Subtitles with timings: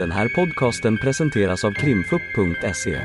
[0.00, 3.00] Den här podcasten presenteras av krimfupp.se.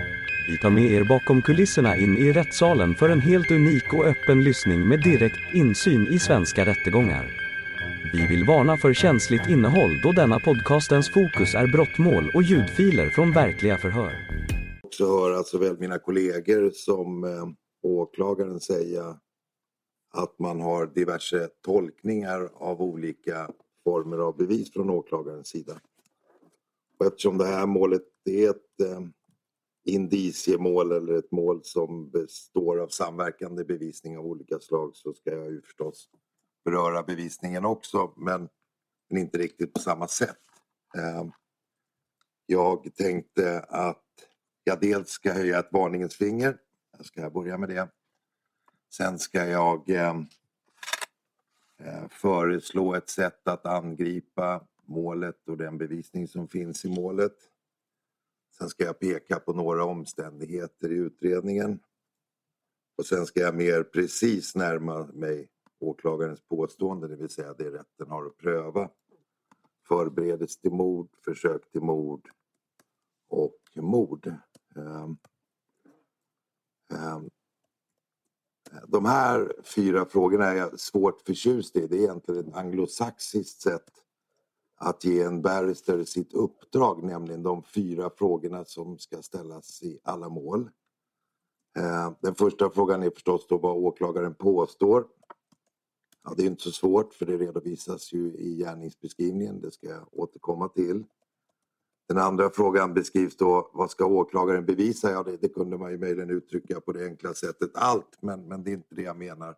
[0.47, 4.43] Vi tar med er bakom kulisserna in i rättssalen för en helt unik och öppen
[4.43, 7.25] lyssning med direkt insyn i svenska rättegångar.
[8.13, 13.31] Vi vill varna för känsligt innehåll då denna podcastens fokus är brottmål och ljudfiler från
[13.31, 14.13] verkliga förhör.
[14.83, 17.29] också höra såväl alltså mina kollegor som eh,
[17.83, 19.19] åklagaren säga
[20.13, 23.49] att man har diverse tolkningar av olika
[23.83, 25.73] former av bevis från åklagarens sida.
[26.99, 29.01] Och eftersom det här målet är ett eh,
[29.85, 35.51] indiciemål eller ett mål som består av samverkande bevisning av olika slag så ska jag
[35.51, 36.09] ju förstås
[36.65, 38.49] beröra bevisningen också men,
[39.09, 40.41] men inte riktigt på samma sätt.
[40.97, 41.25] Eh,
[42.45, 44.03] jag tänkte att
[44.63, 46.57] jag dels ska höja ett varningens finger.
[46.97, 47.89] Jag ska börja med det.
[48.93, 50.25] Sen ska jag ehm,
[51.77, 57.35] eh, föreslå ett sätt att angripa målet och den bevisning som finns i målet.
[58.57, 61.79] Sen ska jag peka på några omständigheter i utredningen.
[62.97, 68.07] Och sen ska jag mer precis närma mig åklagarens påstående, det vill säga det rätten
[68.07, 68.89] har att pröva.
[69.87, 72.29] Förberedelse till mord, försök till mord
[73.27, 74.33] och mord.
[74.75, 75.17] Um,
[76.89, 77.29] um,
[78.87, 81.87] de här fyra frågorna är jag svårt förtjust i.
[81.87, 84.04] Det är egentligen ett anglosaxiskt sätt
[84.75, 90.29] att ge en barrister sitt uppdrag, nämligen de fyra frågorna som ska ställas i alla
[90.29, 90.69] mål.
[91.77, 95.07] Eh, den första frågan är förstås då vad åklagaren påstår.
[96.23, 100.07] Ja, det är inte så svårt för det redovisas ju i gärningsbeskrivningen, det ska jag
[100.11, 101.03] återkomma till.
[102.07, 105.11] Den andra frågan beskrivs då, vad ska åklagaren bevisa?
[105.11, 108.63] Ja, det, det kunde man ju möjligen uttrycka på det enkla sättet allt, men, men
[108.63, 109.55] det är inte det jag menar.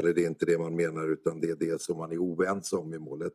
[0.00, 2.76] Eller det är inte det man menar, utan det är det som man är oense
[2.76, 3.32] om i målet.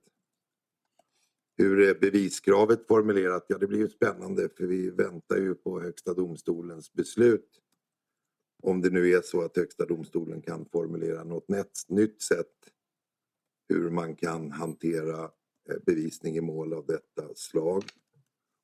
[1.62, 3.46] Hur är beviskravet formulerat?
[3.48, 7.62] Ja, det blir ju spännande för vi väntar ju på Högsta domstolens beslut.
[8.64, 11.50] Om det nu är så att Högsta domstolen kan formulera något
[11.88, 12.48] nytt sätt
[13.70, 15.24] hur man kan hantera
[15.70, 17.84] eh, bevisning i mål av detta slag.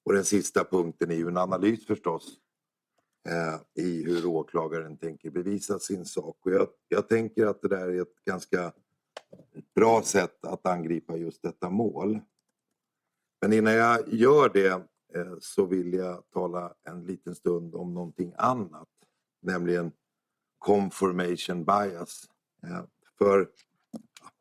[0.06, 2.40] Och den sista punkten är ju en analys förstås
[3.30, 6.38] eh, i hur åklagaren tänker bevisa sin sak.
[6.46, 8.74] Och jag, jag tänker att det där är ett ganska
[9.76, 12.22] bra sätt att angripa just detta mål.
[13.42, 14.72] Men innan jag gör det
[15.16, 18.90] eh, så vill jag tala en liten stund om någonting annat,
[19.42, 19.92] nämligen
[20.58, 22.26] confirmation bias.
[22.64, 22.84] Eh,
[23.18, 23.50] för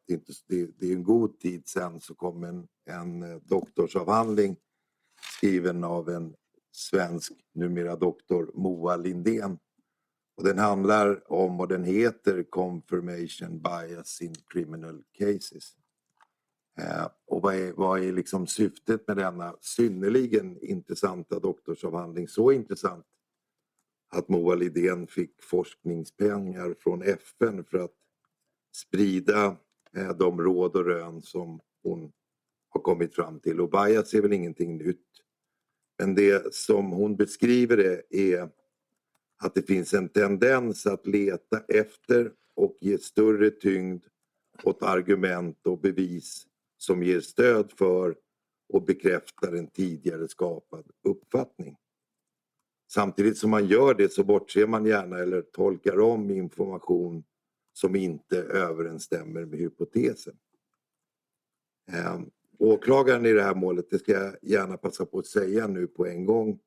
[0.06, 0.32] det är, inte,
[0.78, 4.56] det, är en god tid sen så kom en, en eh, doktorsavhandling
[5.38, 6.34] skriven av en
[6.72, 9.58] svensk, numera doktor, Moa Lindén.
[10.36, 15.76] Och den handlar om och den heter Confirmation Bias in Criminal Cases.
[16.78, 22.28] Eh, och vad är, vad är liksom syftet med denna synnerligen intressanta doktorsavhandling?
[22.28, 23.06] Så intressant
[24.08, 27.94] att Moa Lidén fick forskningspengar från FN för att
[28.76, 29.56] sprida
[29.96, 32.12] eh, de råd och rön som hon
[32.68, 33.60] har kommit fram till.
[33.60, 35.06] Och bias är väl ingenting nytt.
[35.98, 38.50] Men det som hon beskriver det är
[39.38, 44.04] att det finns en tendens att leta efter och ge större tyngd
[44.62, 48.16] åt argument och bevis som ger stöd för
[48.68, 51.76] och bekräftar en tidigare skapad uppfattning.
[52.90, 57.24] Samtidigt som man gör det så bortser man gärna eller tolkar om information
[57.72, 60.38] som inte överensstämmer med hypotesen.
[61.92, 62.20] Eh,
[62.58, 66.06] åklagaren i det här målet, det ska jag gärna passa på att säga nu på
[66.06, 66.58] en gång,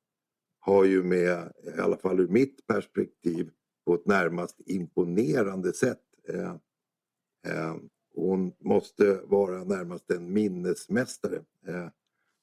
[0.60, 3.50] har ju med, i alla fall ur mitt perspektiv,
[3.86, 6.54] på ett närmast imponerande sätt eh,
[7.46, 7.76] eh,
[8.14, 11.36] hon måste vara närmast en minnesmästare.
[11.66, 11.88] Eh,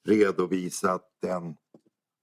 [0.04, 1.56] redovisat den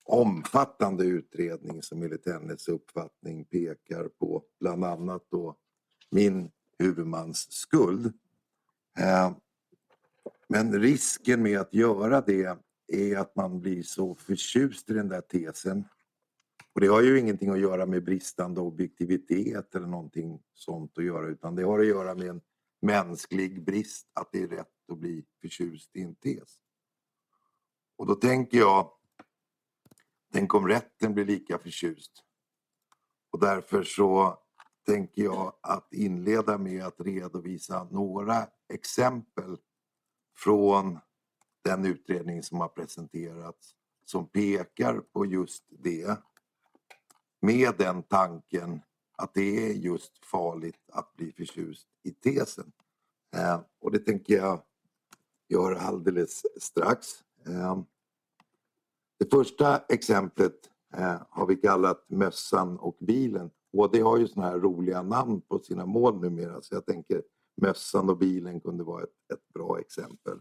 [0.03, 5.55] omfattande utredning som enligt hennes uppfattning pekar på bland annat då
[6.11, 8.05] min huvudmans skuld.
[8.99, 9.31] Eh,
[10.47, 12.57] men risken med att göra det
[12.87, 15.83] är att man blir så förtjust i den där tesen.
[16.73, 21.27] Och det har ju ingenting att göra med bristande objektivitet eller någonting sånt att göra
[21.27, 22.41] utan det har att göra med en
[22.85, 26.59] mänsklig brist att det är rätt att bli förtjust i en tes.
[27.97, 28.91] Och då tänker jag,
[30.33, 32.23] tänk om rätten blir lika förtjust.
[33.31, 34.39] Och därför så
[34.85, 39.57] tänker jag att inleda med att redovisa några exempel
[40.37, 40.99] från
[41.63, 46.19] den utredning som har presenterats som pekar på just det.
[47.41, 48.81] Med den tanken
[49.17, 52.71] att det är just farligt att bli förtjust i tesen.
[53.35, 54.61] Eh, och det tänker jag
[55.49, 57.07] göra alldeles strax.
[57.45, 57.81] Eh,
[59.19, 63.51] Det första exemplet eh, har vi kallat Mössan och bilen.
[63.73, 67.23] HD har ju såna här roliga namn på sina mål numera så jag tänker
[67.61, 70.39] Mössan och bilen kunde vara ett, ett bra exempel.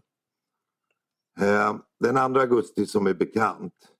[1.39, 3.91] Eh, den 2 augusti som är bekant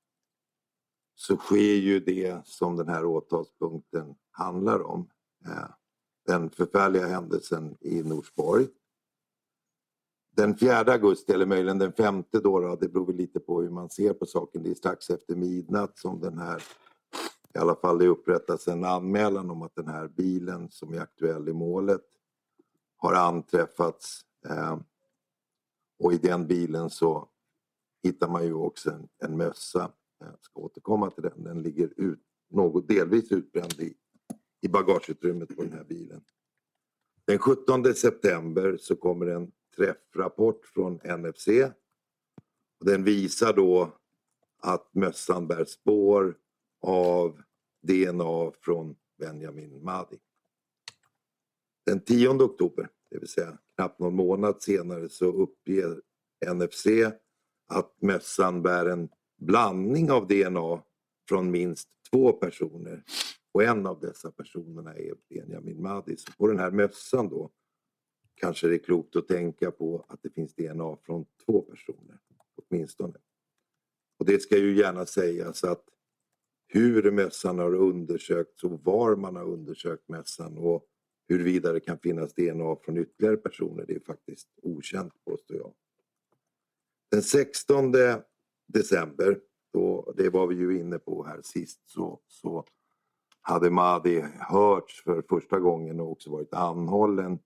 [1.15, 5.09] så sker ju det som den här åtalspunkten handlar om.
[5.45, 5.69] Eh,
[6.25, 8.67] den förfärliga händelsen i Norsborg.
[10.35, 13.89] Den 4 augusti, eller möjligen den 5 då, då, det beror lite på hur man
[13.89, 16.63] ser på saken, det är strax efter midnatt som den här,
[17.53, 21.49] i alla fall det upprättas en anmälan om att den här bilen som är aktuell
[21.49, 22.01] i målet
[22.97, 24.77] har anträffats eh,
[25.99, 27.29] och i den bilen så
[28.03, 29.91] hittar man ju också en, en mössa.
[30.19, 31.43] Jag ska återkomma till den.
[31.43, 33.93] Den ligger ut, något delvis utbränd i,
[34.65, 36.21] i bagageutrymmet på den här bilen.
[37.25, 41.47] Den 17 september så kommer en träffrapport från NFC.
[42.85, 43.97] Den visar då
[44.61, 46.37] att mössan bär spår
[46.81, 47.41] av
[47.83, 50.19] DNA från Benjamin Madi.
[51.85, 56.01] Den 10 oktober, det vill säga knappt någon månad senare, så uppger
[56.53, 56.85] NFC
[57.67, 60.83] att mössan bär en blandning av DNA
[61.29, 63.03] från minst två personer
[63.55, 66.17] och en av dessa personerna är Benjamin Madi.
[66.17, 67.51] Så på den här mössan då
[68.35, 72.19] kanske det är klokt att tänka på att det finns DNA från två personer
[72.55, 73.13] åtminstone.
[74.19, 75.83] Och det ska ju gärna sägas att
[76.67, 80.85] hur mössan har undersökts och var man har undersökt mössan och
[81.27, 85.73] huruvida det kan finnas DNA från ytterligare personer det är faktiskt okänt påstår jag.
[87.11, 87.93] Den 16
[88.67, 89.39] december,
[89.73, 92.65] då, det var vi ju inne på här sist, så, så
[93.47, 97.39] hade Mahdi hörts för första gången och också varit anhållen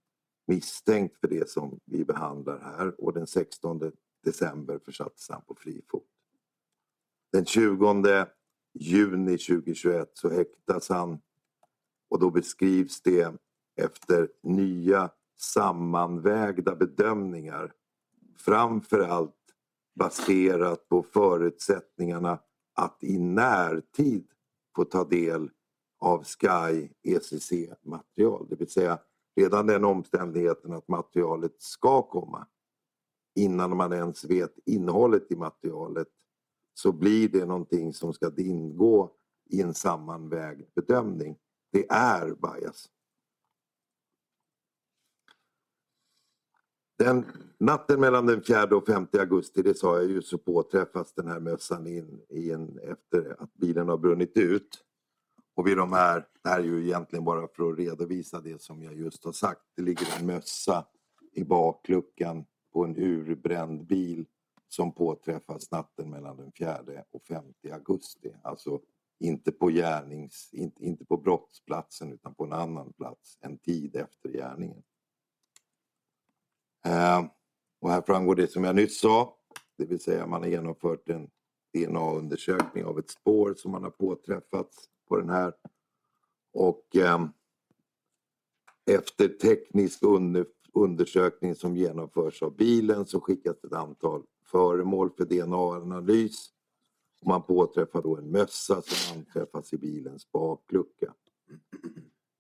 [0.48, 3.92] misstänkt för det som vi behandlar här och den 16
[4.24, 6.07] december försattes han på fri fot.
[7.31, 8.25] Den 20
[8.74, 11.19] juni 2021 så häktas han
[12.10, 13.36] och då beskrivs det
[13.75, 17.74] efter nya sammanvägda bedömningar
[18.38, 19.36] framförallt
[19.95, 22.40] baserat på förutsättningarna
[22.74, 24.28] att i närtid
[24.75, 25.50] få ta del
[26.00, 28.48] av Sky ECC-material.
[28.50, 29.00] Det vill säga
[29.36, 32.48] redan den omständigheten att materialet ska komma
[33.36, 36.07] innan man ens vet innehållet i materialet
[36.74, 39.12] så blir det någonting som ska ingå
[39.50, 41.38] i en sammanvägd bedömning.
[41.72, 42.90] Det är bias.
[46.98, 47.25] Den,
[47.57, 51.40] natten mellan den 4 och 5 augusti, det sa jag ju, så påträffas den här
[51.40, 54.86] mössan in in efter att bilen har brunnit ut.
[55.59, 58.83] Och vid de här, det här är ju egentligen bara för att redovisa det som
[58.83, 59.61] jag just har sagt.
[59.75, 60.85] Det ligger en mössa
[61.33, 64.25] i bakluckan på en urbränd bil
[64.67, 68.35] som påträffas natten mellan den 4 och 5 augusti.
[68.44, 68.81] Alltså
[69.19, 74.29] inte på gärnings, inte, inte på brottsplatsen utan på en annan plats en tid efter
[74.29, 74.83] gärningen.
[76.85, 77.25] Eh,
[77.79, 79.38] och här framgår det som jag nyss sa,
[79.77, 81.29] det vill säga man har genomfört en
[81.73, 85.53] DNA-undersökning av ett spår som man har påträffats på den här.
[86.53, 87.25] Och eh,
[88.91, 96.50] efter teknisk under, undersökning som genomförs av bilen så skickas ett antal föremål för DNA-analys.
[97.25, 101.13] Man påträffar då en mössa som anträffas i bilens baklucka.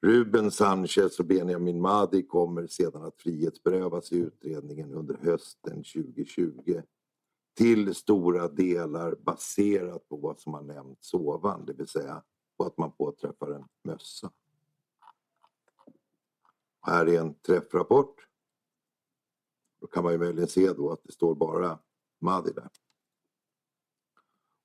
[0.01, 6.81] Ruben Sanchez och Benjamin Madi kommer sedan att frihetsberövas i utredningen under hösten 2020
[7.57, 12.23] till stora delar baserat på vad som har nämnts ovan, det vill säga
[12.59, 14.31] på att man påträffar en mössa.
[16.81, 18.27] Här är en träffrapport.
[19.81, 21.79] Då kan man ju möjligen se då att det står bara
[22.19, 22.69] Madi där.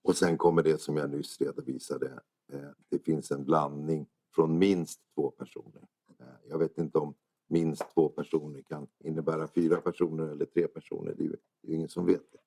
[0.02, 2.20] Och sen kommer det som jag nyss redovisade.
[2.52, 5.88] Eh, det finns en blandning från minst två personer.
[6.18, 7.14] Eh, jag vet inte om
[7.46, 11.14] minst två personer kan innebära fyra personer eller tre personer.
[11.14, 12.38] Det är ju ingen som vet det.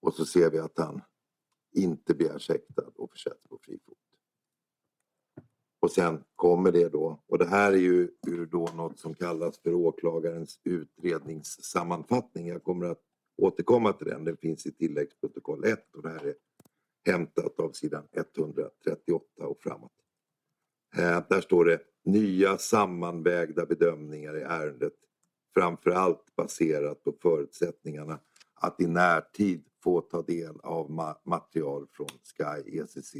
[0.00, 1.02] Och så ser vi att han
[1.72, 3.98] inte begärs häktad och försätts på fri fot.
[5.80, 9.58] Och sen kommer det då, och det här är ju ur då något som kallas
[9.58, 12.48] för åklagarens utredningssammanfattning.
[12.48, 13.00] Jag kommer att
[13.36, 16.34] återkomma till den, den finns i tilläggsprotokoll 1 och det här är
[17.06, 19.92] hämtat av sidan 138 och framåt.
[20.96, 24.94] Eh, där står det nya sammanvägda bedömningar i ärendet
[25.54, 28.20] framförallt baserat på förutsättningarna
[28.62, 33.14] att i närtid få ta del av ma material från Sky ECC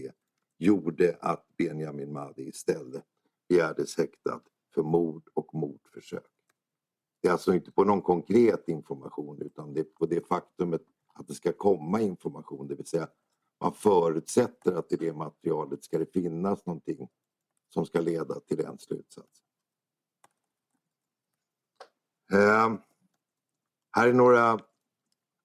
[0.59, 3.05] gjorde att Benjamin Mahdi istället
[3.49, 4.41] begärdes häktad
[4.75, 6.27] för mord och mordförsök.
[7.23, 10.83] Det är alltså inte på någon konkret information utan det är på det faktumet
[11.15, 13.09] att det ska komma information, det vill säga
[13.61, 17.09] man förutsätter att i det materialet ska det finnas någonting
[17.69, 19.47] som ska leda till den slutsatsen.
[22.33, 22.75] Eh,
[23.93, 24.59] här är några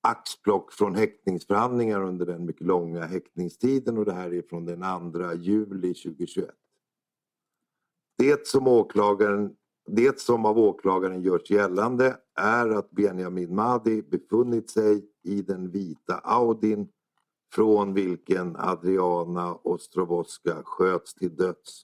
[0.08, 5.34] axplock från häktningsförhandlingar under den mycket långa häktningstiden och det här är från den 2
[5.34, 6.50] juli 2021.
[8.18, 9.56] Det som, åklagaren,
[9.88, 16.18] det som av åklagaren görs gällande är att Benjamin Mahdi befunnit sig i den vita
[16.24, 16.90] Audin
[17.54, 21.84] från vilken Adriana Ostrovoska sköts till döds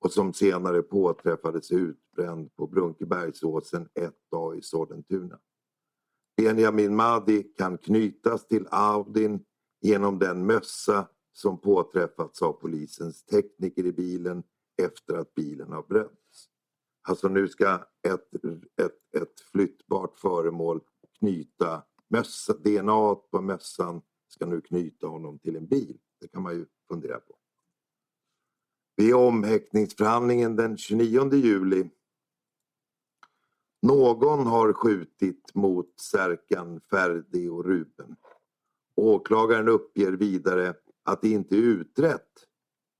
[0.00, 3.88] och som senare påträffades utbränd på Brunkebergsåsen
[4.32, 5.38] 1A i Sollentuna.
[6.36, 9.44] Benjamin Mahdi kan knytas till Audin
[9.80, 14.42] genom den mössa som påträffats av polisens tekniker i bilen
[14.82, 16.48] efter att bilen har bränts.
[17.08, 17.74] Alltså nu ska
[18.08, 18.34] ett,
[18.82, 20.80] ett, ett flyttbart föremål
[21.18, 25.98] knyta mössa, DNA på mössan ska nu knyta honom till en bil.
[26.20, 27.36] Det kan man ju fundera på.
[28.96, 31.90] Vid omhäktningsförhandlingen den 29 juli
[33.84, 38.16] någon har skjutit mot Serkan, Ferdi och Ruben.
[38.96, 40.74] Åklagaren uppger vidare
[41.04, 42.30] att det inte är utrett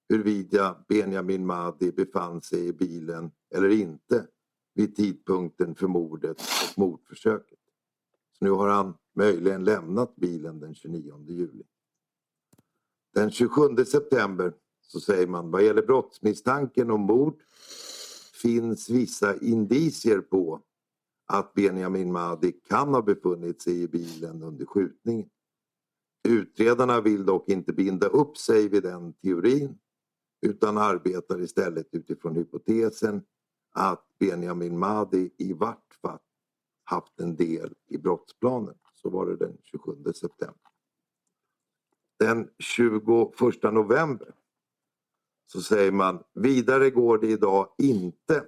[0.08, 4.26] huruvida Benjamin Mahdi befann sig i bilen eller inte
[4.74, 7.58] vid tidpunkten för mordet och mordförsöket.
[8.38, 11.64] Så nu har han möjligen lämnat bilen den 29 juli.
[13.14, 17.42] Den 27 september så säger man vad gäller brottsmisstanken om mord
[18.42, 20.60] finns vissa indicier på
[21.26, 25.28] att Benjamin Mahdi kan ha befunnit sig i bilen under skjutningen.
[26.28, 29.78] Utredarna vill dock inte binda upp sig vid den teorin
[30.46, 33.22] utan arbetar istället utifrån hypotesen
[33.72, 36.18] att Benjamin Mahdi i vart fall
[36.84, 38.74] haft en del i brottsplanen.
[38.94, 40.70] Så var det den 27 september.
[42.18, 44.34] Den 21 november
[45.46, 48.44] så säger man vidare går det idag inte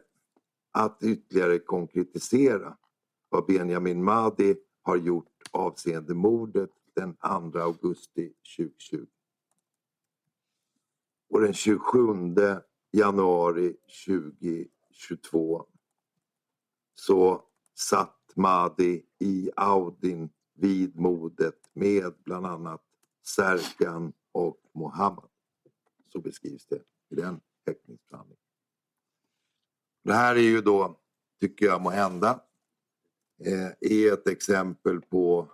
[0.77, 2.77] att ytterligare konkretisera
[3.29, 9.07] vad Benjamin Mahdi har gjort avseende mordet den 2 augusti 2020.
[11.29, 11.81] Och den 27
[12.91, 15.67] januari 2022
[16.95, 22.83] så satt Mahdi i Audin vid mordet med bland annat
[23.23, 25.31] Serkan och Mohammed.
[26.13, 28.46] Så beskrivs det i den häktningsförhandlingen.
[30.07, 31.01] Det här är ju då,
[31.41, 32.41] tycker jag må hända,
[33.45, 35.49] eh, är ett exempel på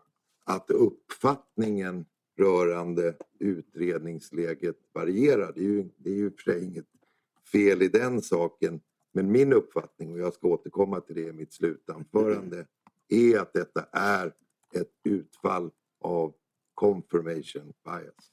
[0.45, 2.07] att uppfattningen
[2.39, 5.53] rörande utredningsläget varierar.
[5.53, 6.87] Det är ju, det är ju för sig inget
[7.53, 8.81] fel i den saken.
[9.13, 12.67] Men min uppfattning, och jag ska återkomma till det i mitt slutanförande,
[13.09, 14.35] är att detta är
[14.75, 16.35] ett utfall av
[16.75, 18.33] confirmation bias.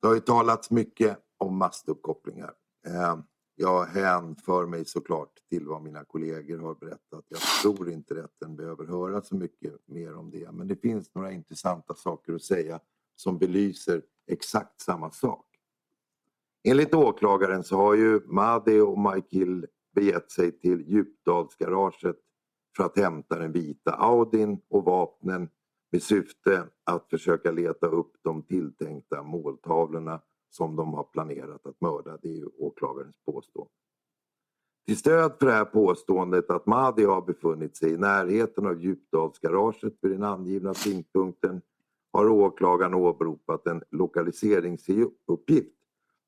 [0.00, 2.54] Det har ju talats mycket om mastuppkopplingar.
[2.86, 3.22] Ehm,
[3.56, 7.24] jag hänför mig såklart till vad mina kollegor har berättat.
[7.28, 10.52] Jag tror inte rätten behöver höra så mycket mer om det.
[10.52, 12.80] Men det finns några intressanta saker att säga
[13.16, 15.46] som belyser exakt samma sak.
[16.64, 22.16] Enligt åklagaren så har ju Madi och Michael begett sig till Djupdalsgaraget
[22.76, 25.48] för att hämta den vita Audin och vapnen
[25.92, 30.20] med syfte att försöka leta upp de tilltänkta måltavlorna
[30.54, 32.18] som de har planerat att mörda.
[32.22, 33.72] Det är ju åklagarens påstående.
[34.86, 39.94] Till stöd för det här påståendet att Mahdi har befunnit sig i närheten av Djupdalsgaraget
[40.00, 41.62] vid den angivna tidpunkten
[42.12, 45.74] har åklagaren åberopat en lokaliseringsuppgift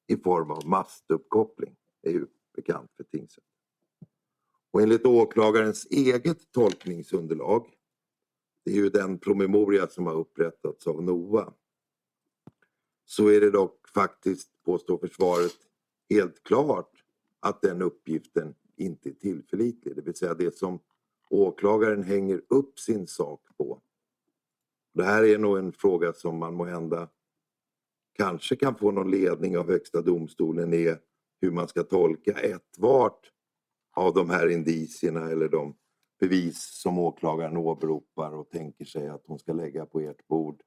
[0.06, 1.76] i form av mastuppkoppling.
[2.02, 3.50] Det är ju bekant för tingsrätten.
[4.70, 7.66] Och enligt åklagarens eget tolkningsunderlag,
[8.64, 11.52] det är ju den promemoria som har upprättats av NOA
[13.06, 15.56] så är det dock faktiskt, påstår försvaret,
[16.10, 16.90] helt klart
[17.40, 19.96] att den uppgiften inte är tillförlitlig.
[19.96, 20.80] Det vill säga det som
[21.30, 23.80] åklagaren hänger upp sin sak på.
[24.94, 27.08] Det här är nog en fråga som man må hända
[28.12, 30.98] kanske kan få någon ledning av Högsta domstolen är
[31.40, 33.30] hur man ska tolka ett vart
[33.94, 35.76] av de här indicierna eller de
[36.20, 40.62] bevis som åklagaren åberopar och tänker sig att hon ska lägga på ert bord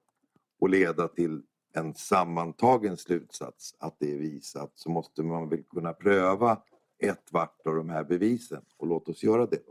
[0.59, 1.41] och leda till
[1.73, 6.61] en sammantagen slutsats att det är visat så måste man väl kunna pröva
[6.97, 9.63] ett vart av de här bevisen och låt oss göra det.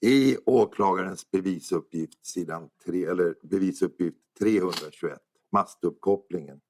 [0.00, 5.18] I åklagarens bevisuppgift, sidan 3, eller bevisuppgift 321,
[5.52, 6.60] mastuppkopplingen,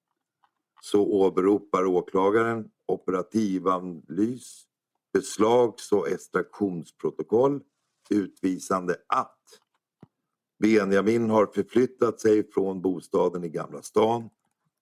[0.82, 4.64] så åberopar åklagaren operativanalys,
[5.12, 7.62] beslags och extraktionsprotokoll
[8.10, 9.38] utvisande att
[10.60, 14.30] Benjamin har förflyttat sig från bostaden i Gamla stan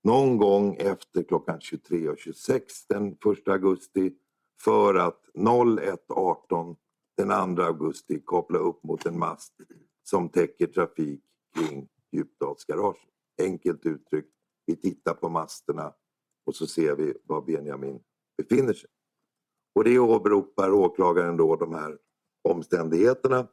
[0.04, 4.12] någon gång efter klockan 23.26 den 1 augusti
[4.60, 6.76] för att 01.18
[7.16, 9.54] den 2 augusti koppla upp mot en mast
[10.02, 11.22] som täcker trafik
[11.56, 13.02] kring Djupdalsgaraget.
[13.42, 14.32] Enkelt uttryckt,
[14.66, 15.92] vi tittar på masterna
[16.46, 18.00] och så ser vi var Benjamin
[18.36, 18.90] befinner sig.
[19.74, 21.98] Och det åberopar åklagaren då de här
[22.42, 23.48] omständigheterna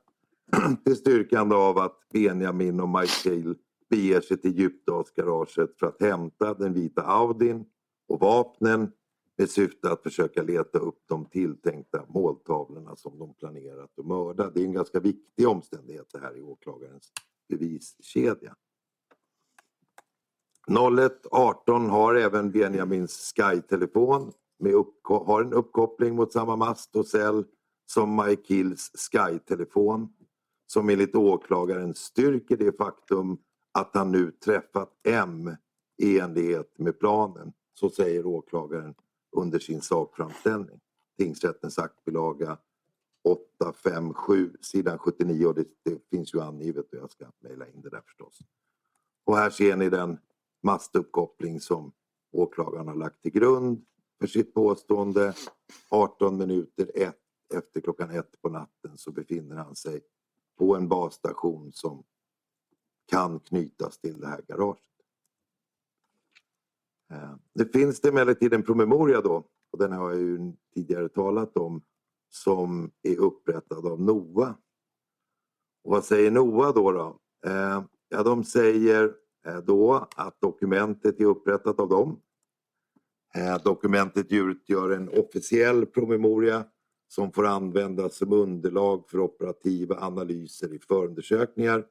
[0.85, 3.55] till styrkande av att Benjamin och Michael
[3.89, 7.65] beger sig till Djupdalsgaraget för att hämta den vita Audin
[8.07, 8.91] och vapnen
[9.37, 14.49] med syfte att försöka leta upp de tilltänkta måltavlorna som de planerat att mörda.
[14.49, 17.11] Det är en ganska viktig omständighet det här i åklagarens
[17.49, 18.55] beviskedja.
[20.67, 24.31] 01.18 har även Benjamins Sky-telefon
[25.07, 27.45] har en uppkoppling mot samma mast och cell
[27.85, 30.09] som Mike Hills Sky-telefon
[30.67, 33.37] som enligt åklagaren styrker det faktum
[33.71, 35.55] att han nu träffat M
[35.97, 37.53] i enlighet med planen.
[37.73, 38.95] Så säger åklagaren
[39.31, 40.79] under sin sakframställning.
[41.17, 42.57] Tingsrättens aktbilaga
[43.23, 47.89] 857 sidan 79 och det, det, finns ju angivet och jag ska mejla in det
[47.89, 48.39] där förstås.
[49.23, 50.17] Och här ser ni den
[50.63, 51.91] mastuppkoppling som
[52.31, 53.85] åklagaren har lagt till grund
[54.19, 55.33] för sitt påstående.
[55.89, 57.21] 18 minuter ett,
[57.53, 60.01] efter klockan ett på natten så befinner han sig
[60.57, 62.03] på en basstation som
[63.05, 64.83] kan knytas till det här garaget.
[67.11, 71.57] Eh, det finns det emellertid en promemoria då, och den har jag ju tidigare talat
[71.57, 71.81] om,
[72.29, 74.55] som är upprättad av NOA.
[75.83, 76.91] Och vad säger NOA då?
[76.91, 77.19] då?
[77.45, 79.13] Eh, ja, de säger
[79.45, 82.21] eh, då att dokumentet är upprättat av dem.
[83.35, 86.65] Eh, dokumentet utgör en officiell promemoria
[87.07, 91.85] som får användas som underlag för operativa analyser i förundersökningar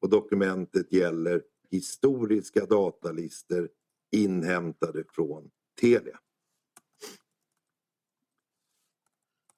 [0.00, 3.68] och dokumentet gäller historiska datalister
[4.10, 6.20] inhämtade från Telia.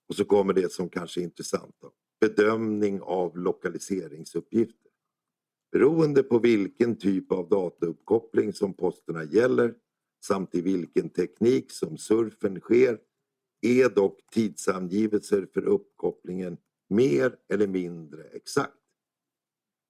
[0.09, 1.77] Och så kommer det som kanske är intressant.
[1.81, 1.93] Då.
[2.21, 4.91] Bedömning av lokaliseringsuppgifter.
[5.73, 9.75] Beroende på vilken typ av datauppkoppling som posterna gäller
[10.25, 12.99] samt i vilken teknik som surfen sker
[13.63, 16.57] är dock tidsangivelser för uppkopplingen
[16.89, 18.77] mer eller mindre exakt.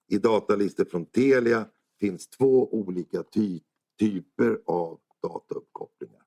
[0.08, 1.66] I datalistor från Telia
[2.00, 3.60] finns två olika ty
[3.98, 6.22] typer av datauppkopplingar.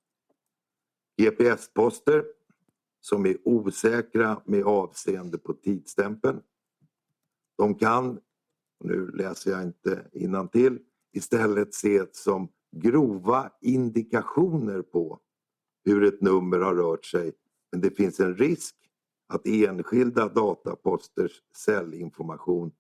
[1.17, 2.25] GPS-poster
[2.99, 6.41] som är osäkra med avseende på tidsstämpeln.
[7.57, 8.19] De kan,
[8.83, 10.79] nu läser jag inte till
[11.13, 15.19] istället ses som grova indikationer på
[15.85, 17.33] hur ett nummer har rört sig
[17.75, 18.75] men det finns en risk
[19.27, 22.71] att enskilda dataposters cellinformation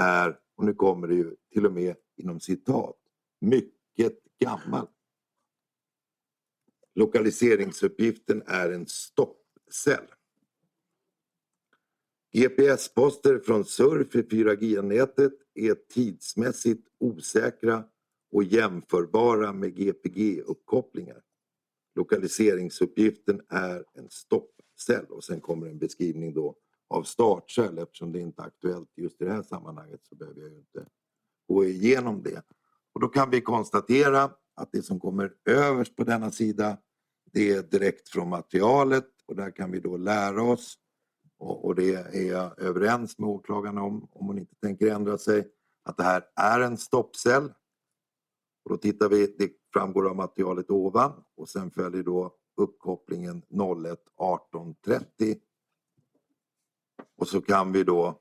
[0.00, 2.96] är, och nu kommer det ju till och med inom citat,
[3.40, 4.86] mycket gammal.
[6.94, 10.06] Lokaliseringsuppgiften är en stoppcell.
[12.32, 17.84] GPS-poster från surf i 4G-nätet är tidsmässigt osäkra
[18.32, 21.20] och jämförbara med GPG-uppkopplingar.
[21.94, 26.56] Lokaliseringsuppgiften är en stoppcell och sen kommer en beskrivning då
[26.88, 30.52] av startcell eftersom det inte är aktuellt just i det här sammanhanget så behöver jag
[30.52, 30.86] inte
[31.48, 32.42] gå igenom det.
[32.92, 36.78] Och då kan vi konstatera att det som kommer överst på denna sida
[37.32, 40.78] det är direkt från materialet och där kan vi då lära oss
[41.38, 45.48] och, det är jag överens med åklagaren om, om hon inte tänker ändra sig,
[45.84, 47.44] att det här är en stoppcell.
[48.64, 53.48] Och då tittar vi, det framgår av materialet ovan och sen följer då uppkopplingen 01
[53.52, 55.36] 1830
[57.16, 58.20] och så kan vi då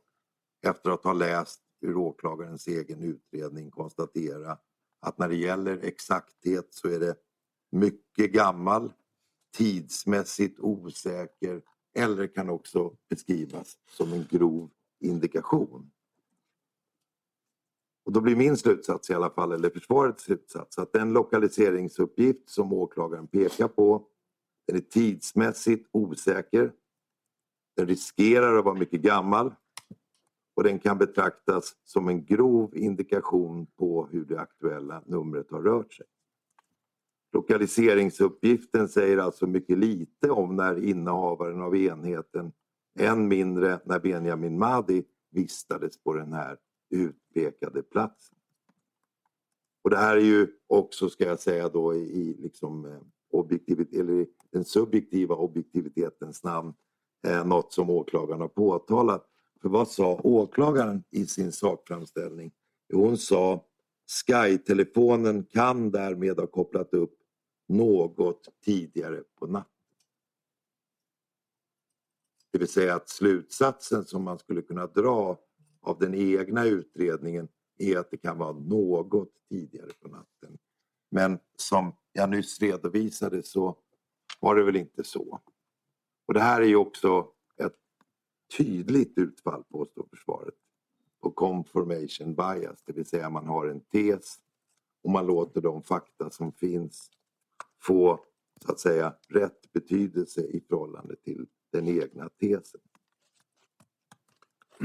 [0.62, 4.58] efter att ha läst ur åklagarens egen utredning konstatera
[5.00, 7.16] att när det gäller exakthet så är det
[7.72, 8.94] mycket gammal,
[9.58, 11.62] tidsmässigt osäker
[11.96, 15.92] eller kan också beskrivas som en grov indikation.
[18.06, 22.74] Och då blir min slutsats i alla fall, eller försvarets slutsats, att den lokaliseringsuppgift som
[22.74, 24.08] åklagaren pekar på
[24.68, 26.72] den är tidsmässigt osäker.
[27.76, 29.54] Den riskerar att vara mycket gammal
[30.56, 35.94] och den kan betraktas som en grov indikation på hur det aktuella numret har rört
[35.94, 36.06] sig.
[37.34, 42.52] Lokaliseringsuppgiften säger alltså mycket lite om när innehavaren av enheten,
[43.00, 46.58] än mindre när Benjamin Mahdi vistades på den här
[46.94, 48.38] utpekade platsen.
[49.84, 53.02] Och det här är ju också, ska jag säga då, i liksom eh,
[53.32, 56.74] objektivit, eller den subjektiva objektivitetens namn,
[57.28, 59.30] eh, något som åklagaren har påtalat.
[59.62, 62.52] För vad sa åklagaren i sin sakframställning?
[62.90, 63.66] Jo, hon sa
[64.06, 67.20] Sky-telefonen kan därmed ha kopplat upp
[67.68, 69.70] något tidigare på natten.
[72.52, 75.38] Det vill säga att slutsatsen som man skulle kunna dra
[75.84, 80.58] av den egna utredningen är att det kan vara något tidigare på natten.
[81.12, 83.78] Men som jag nyss redovisade så
[84.40, 85.42] var det väl inte så.
[86.28, 87.76] Och det här är ju också ett
[88.58, 90.56] tydligt utfall påstår försvaret
[91.22, 94.40] på confirmation bias, det vill säga man har en tes
[95.04, 97.12] och man låter de fakta som finns
[97.82, 98.26] få
[98.66, 102.82] så att säga rätt betydelse i förhållande till den egna tesen.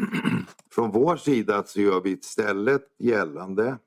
[0.71, 3.79] Från vår sida så gör vi istället gällande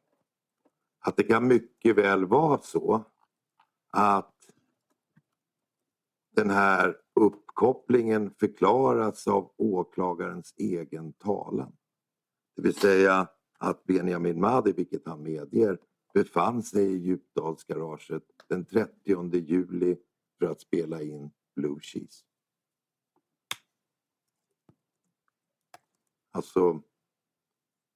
[1.00, 3.04] att det kan mycket väl vara så
[3.92, 4.36] att
[6.36, 11.72] den här uppkopplingen förklaras av åklagarens egen talan.
[12.56, 13.28] Det vill säga
[13.60, 15.78] att Benjamin Mahdi, vilket han medger,
[16.14, 19.98] befann sig i Djupdalsgaraget den 30 juli
[20.40, 22.24] för att spela in Blue Cheese.
[26.32, 26.82] Alltså,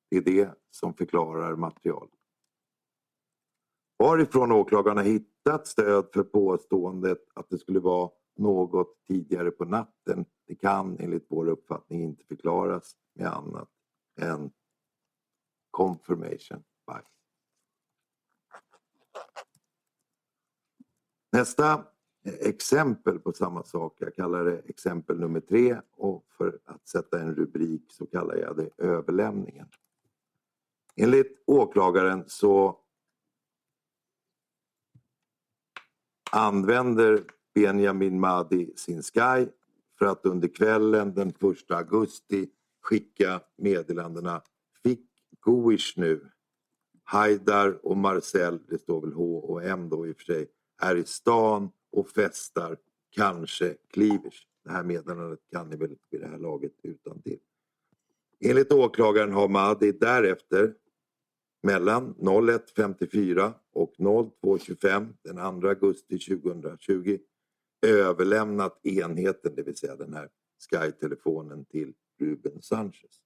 [0.10, 2.12] det är det som förklarar materialet.
[3.98, 10.56] Varifrån åklagarna hittat stöd för påståendet att det skulle vara något tidigare på natten, det
[10.56, 13.70] kan enligt vår uppfattning inte förklaras med annat
[14.22, 14.52] än
[15.72, 17.06] confirmation bias.
[21.32, 21.95] Nästa
[22.26, 27.36] exempel på samma sak, jag kallar det exempel nummer tre och för att sätta en
[27.36, 29.68] rubrik så kallar jag det överlämningen.
[30.96, 32.80] Enligt åklagaren så
[36.32, 39.48] använder Benjamin Mahdi sin Sky
[40.00, 41.36] för att under kvällen den 1
[41.72, 42.50] augusti
[42.82, 44.42] skicka meddelandena
[44.84, 45.10] Fick
[45.40, 46.32] Goish nu.
[47.04, 50.48] Haidar och Marcel, det står väl H och M då i och för sig,
[50.82, 52.78] är i stan och festar,
[53.10, 54.48] kanske Klivers.
[54.64, 57.40] Det här meddelandet kan ni väl vid det här laget utan till.
[58.40, 60.74] Enligt åklagaren har Mahdi därefter
[61.64, 67.18] mellan 01.54 och 02.25 den 2 augusti 2020
[67.86, 70.30] överlämnat enheten, det vill säga den här
[70.70, 73.22] Sky-telefonen till Ruben Sanchez.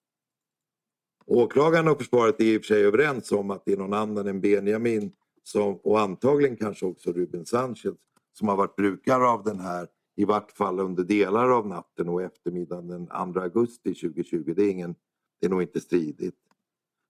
[1.25, 4.27] Åklagaren och försvaret är i och för sig överens om att det är någon annan
[4.27, 5.12] än Benjamin
[5.43, 7.95] som, och antagligen kanske också Ruben Sanchez
[8.39, 12.21] som har varit brukare av den här i vart fall under delar av natten och
[12.21, 14.54] eftermiddagen den 2 augusti 2020.
[14.56, 14.95] Det är, ingen,
[15.39, 16.36] det är nog inte stridigt.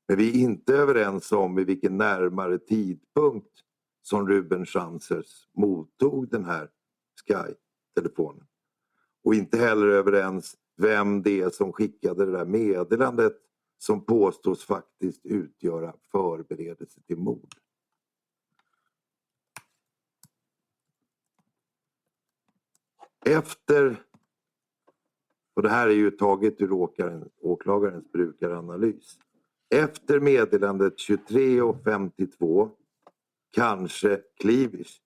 [0.08, 3.52] Men vi är inte överens om vid vilken närmare tidpunkt
[4.02, 6.70] som Ruben Sanchez mottog den här
[7.26, 8.48] Sky-telefonen.
[9.24, 13.38] Och inte heller överens vem det är som skickade det där meddelandet
[13.78, 17.54] som påstås faktiskt utgöra förberedelse till mord.
[23.30, 24.04] Efter,
[25.56, 29.18] och det här är ju taget ur åkaren, åklagarens brukaranalys.
[29.76, 32.70] Efter meddelandet 23.52,
[33.52, 35.02] kanske Klivish,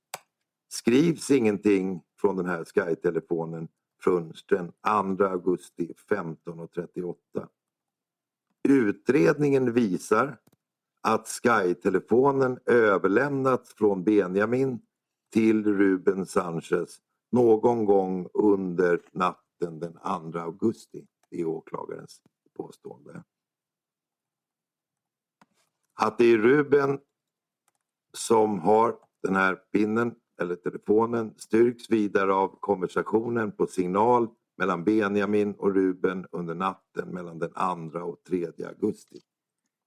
[0.67, 3.67] skrivs ingenting från den här Sky-telefonen
[4.03, 7.15] förrän den 2 augusti 15.38.
[8.63, 10.37] Utredningen visar
[11.01, 14.79] att Sky-telefonen överlämnats från Benjamin
[15.33, 16.99] till Ruben Sanchez
[17.33, 19.93] någon gång under natten den
[20.33, 21.05] 2 augusti.
[21.29, 22.21] Det är åklagarens
[22.57, 23.23] påstående.
[25.93, 26.99] Att det är Ruben
[28.17, 35.53] som har den här pinnen eller telefonen styrks vidare av konversationen på signal mellan Benjamin
[35.53, 37.51] och Ruben under natten mellan den
[37.91, 39.19] 2 och 3 augusti.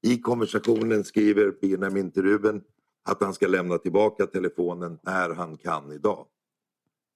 [0.02, 2.64] I konversationen skriver Benjamin till Ruben
[3.08, 6.26] att han ska lämna tillbaka telefonen när han kan idag.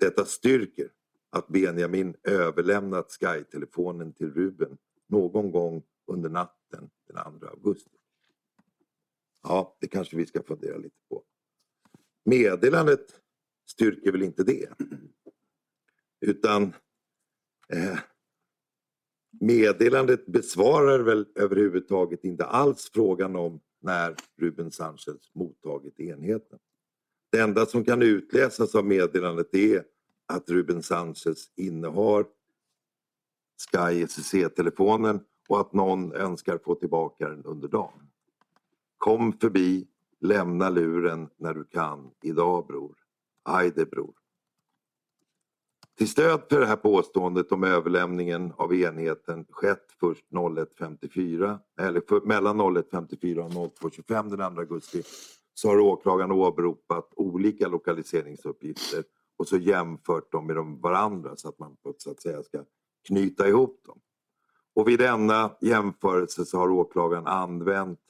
[0.00, 0.90] Detta styrker
[1.30, 7.96] att Benjamin överlämnat Sky-telefonen till Ruben någon gång under natten den 2 augusti.
[9.42, 11.24] Ja, det kanske vi ska fundera lite på.
[12.24, 13.20] Meddelandet
[13.66, 14.68] styrker väl inte det.
[16.20, 16.62] Utan
[17.72, 17.98] eh,
[19.40, 26.58] meddelandet besvarar väl överhuvudtaget inte alls frågan om när Ruben Sanchez mottagit enheten.
[27.30, 29.84] Det enda som kan utläsas av meddelandet är
[30.26, 32.26] att Ruben Sanchez innehar
[33.72, 38.08] Sky SEC-telefonen och att någon önskar få tillbaka den under dagen.
[38.98, 39.86] Kom förbi,
[40.20, 42.96] lämna luren när du kan idag bror.
[43.42, 44.14] Ajde bror.
[45.98, 52.20] Till stöd för det här påståendet om överlämningen av enheten skett först 01.54 eller för,
[52.20, 55.02] mellan 01.54 och 02.25 den 2 augusti
[55.61, 59.05] så har åklagaren åberopat olika lokaliseringsuppgifter
[59.37, 62.64] och så jämfört dem med varandra så att man så att säga ska
[63.07, 64.01] knyta ihop dem.
[64.75, 68.01] Och vid denna jämförelse så har åklagaren använt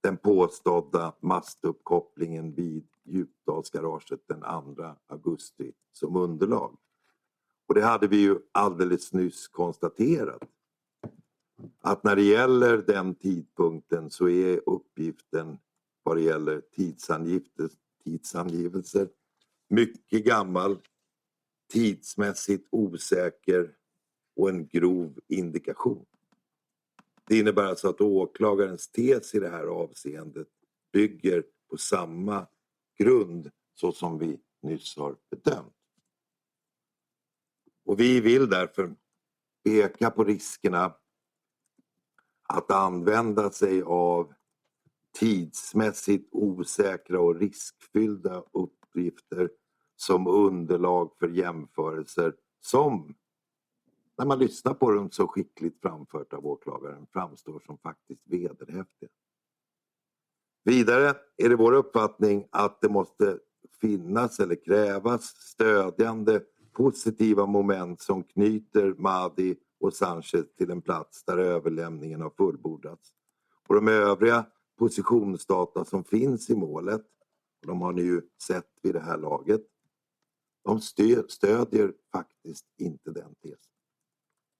[0.00, 6.76] den påstådda mastuppkopplingen vid Djupdalsgaraget den 2 augusti som underlag.
[7.68, 10.42] Och det hade vi ju alldeles nyss konstaterat.
[11.80, 15.58] Att när det gäller den tidpunkten så är uppgiften
[16.08, 16.62] vad det gäller
[18.04, 19.08] tidsangivelser
[19.68, 20.78] mycket gammal,
[21.72, 23.76] tidsmässigt osäker
[24.36, 26.06] och en grov indikation.
[27.24, 30.48] Det innebär alltså att åklagarens tes i det här avseendet
[30.92, 32.46] bygger på samma
[32.98, 35.74] grund så som vi nyss har bedömt.
[37.84, 38.94] Och vi vill därför
[39.64, 40.94] peka på riskerna
[42.42, 44.34] att använda sig av
[45.12, 49.50] tidsmässigt osäkra och riskfyllda uppgifter
[49.96, 53.14] som underlag för jämförelser som
[54.18, 59.08] när man lyssnar på dem så skickligt framfört av åklagaren framstår som faktiskt vederhäftiga.
[60.64, 63.38] Vidare är det vår uppfattning att det måste
[63.80, 66.40] finnas eller krävas stödjande
[66.72, 73.12] positiva moment som knyter Madi och Sanchez till en plats där överlämningen har fullbordats.
[73.68, 74.46] Och de övriga
[74.78, 77.06] positionsdata som finns i målet,
[77.66, 79.62] de har ni ju sett vid det här laget,
[80.64, 80.80] de
[81.28, 83.72] stödjer faktiskt inte den tesen.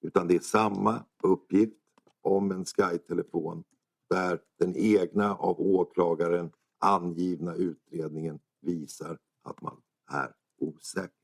[0.01, 1.77] Utan det är samma uppgift
[2.21, 3.65] om en Sky-telefon
[4.11, 11.19] där den egna av åklagaren angivna utredningen visar att man är osäker.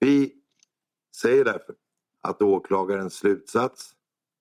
[0.00, 0.42] Vi
[1.16, 1.74] säger därför
[2.20, 3.95] att åklagarens slutsats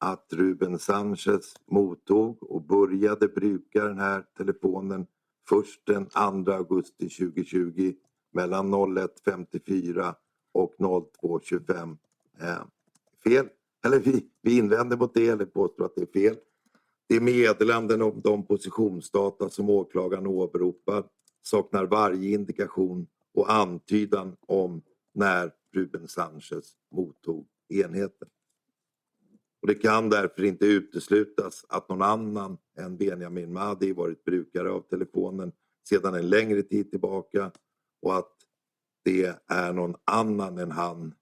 [0.05, 5.07] att Ruben Sanchez mottog och började bruka den här telefonen
[5.49, 7.93] först den 2 augusti 2020
[8.33, 10.13] mellan 01.54
[10.53, 11.97] och 02.25
[12.41, 12.47] eh,
[13.23, 13.47] fel.
[13.85, 16.37] Eller vi, vi invänder mot det eller påstår att det är fel.
[17.07, 21.03] Det är meddelanden om de positionsdata som åklagaren åberopar
[21.41, 24.81] saknar varje indikation och antydan om
[25.13, 28.27] när Ruben Sanchez mottog enheten.
[29.65, 34.81] Och det kan därför inte uteslutas att någon annan än Benjamin Mahdi varit brukare av
[34.81, 35.51] telefonen
[35.89, 37.51] sedan en längre tid tillbaka
[38.01, 38.33] och att
[39.03, 41.13] det är någon annan än han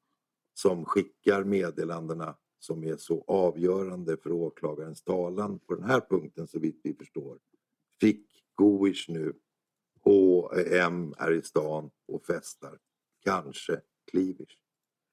[0.54, 6.60] som skickar meddelandena som är så avgörande för åklagarens talan på den här punkten så
[6.60, 7.40] vitt vi förstår.
[8.00, 9.34] Fick Goish nu
[10.02, 11.14] H.M.
[11.18, 12.80] är i stan och festar.
[13.24, 14.58] Kanske Klivish?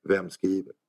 [0.09, 0.80] Vem skriver?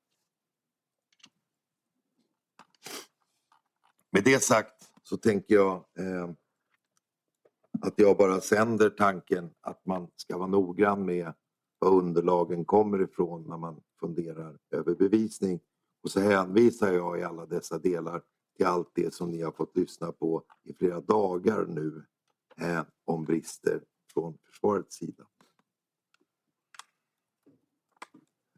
[4.12, 6.30] Med det sagt så tänker jag eh,
[7.82, 11.34] att jag bara sänder tanken att man ska vara noggrann med
[11.80, 15.60] var underlagen kommer ifrån när man funderar över bevisning.
[16.04, 18.22] Och så hänvisar jag i alla dessa delar
[18.58, 22.06] till allt det som ni har fått lyssna på i flera dagar nu
[22.58, 25.24] eh, om brister från försvarets sida.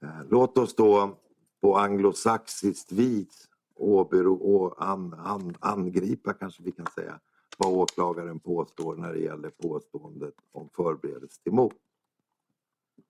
[0.01, 1.19] Eh, låt oss då
[1.61, 3.49] på anglosaxiskt vis
[3.83, 7.19] åbero, an, an, angripa kanske vi kan säga
[7.57, 11.73] vad åklagaren påstår när det gäller påståendet om förberedelse till mord.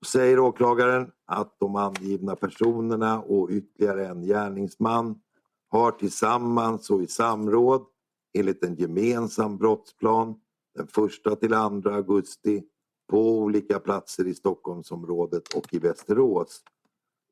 [0.06, 5.22] Säger åklagaren att de angivna personerna och ytterligare en gärningsman
[5.70, 7.86] har tillsammans och i samråd
[8.34, 10.40] enligt en gemensam brottsplan
[10.76, 11.56] den första till 2
[11.90, 12.64] augusti
[13.10, 16.64] på olika platser i Stockholmsområdet och i Västerås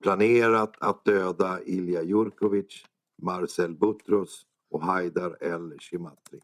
[0.04, 2.86] planerat att döda Ilja Jurkovic,
[3.22, 6.40] Marcel Butros och Haidar El Shimatri.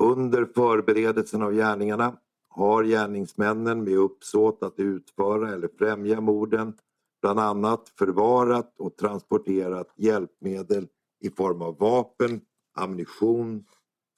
[0.00, 2.16] Under förberedelsen av gärningarna
[2.48, 6.74] har gärningsmännen med uppsåt att utföra eller främja morden
[7.20, 10.88] bland annat förvarat och transporterat hjälpmedel
[11.20, 12.40] i form av vapen,
[12.74, 13.64] ammunition,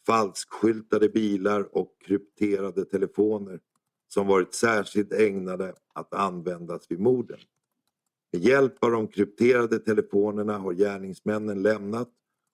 [0.06, 3.60] falskskyltade bilar och krypterade telefoner
[4.08, 7.38] som varit särskilt ägnade att användas vid morden.
[8.32, 12.10] Med hjälp av de krypterade telefonerna har gärningsmännen lämnat,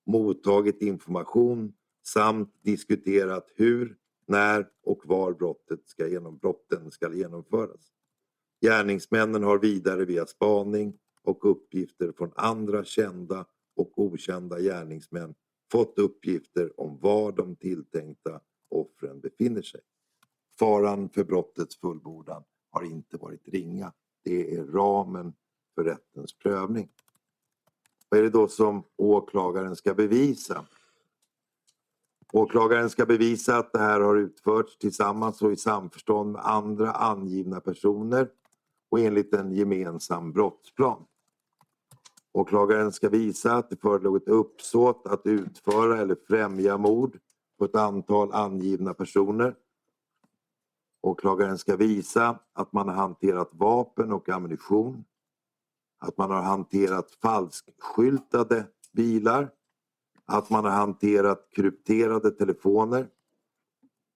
[0.07, 1.73] mottagit information
[2.07, 7.93] samt diskuterat hur, när och var brottet ska genom, brotten ska genomföras.
[8.61, 15.35] Gärningsmännen har vidare via spaning och uppgifter från andra kända och okända gärningsmän
[15.73, 19.81] fått uppgifter om var de tilltänkta offren befinner sig.
[20.59, 23.93] Faran för brottets fullbordan har inte varit ringa.
[24.25, 25.33] Det är ramen
[25.79, 26.89] för rättens prövning.
[28.09, 30.65] Vad är det då som åklagaren ska bevisa?
[32.33, 37.61] Åklagaren ska bevisa att det här har utförts tillsammans och i samförstånd med andra angivna
[37.61, 38.29] personer
[38.91, 41.05] och enligt en gemensam brottsplan.
[42.33, 47.19] Åklagaren ska visa att det förelåg ett uppsåt att utföra eller främja mord
[47.59, 49.55] på ett antal angivna personer.
[51.03, 55.05] Åklagaren ska visa att man har hanterat vapen och ammunition.
[55.99, 59.51] Att man har hanterat falskskyltade bilar.
[60.25, 63.09] Att man har hanterat krypterade telefoner.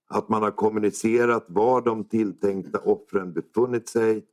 [0.09, 4.27] Att man har kommunicerat var de tilltänkta offren befunnit sig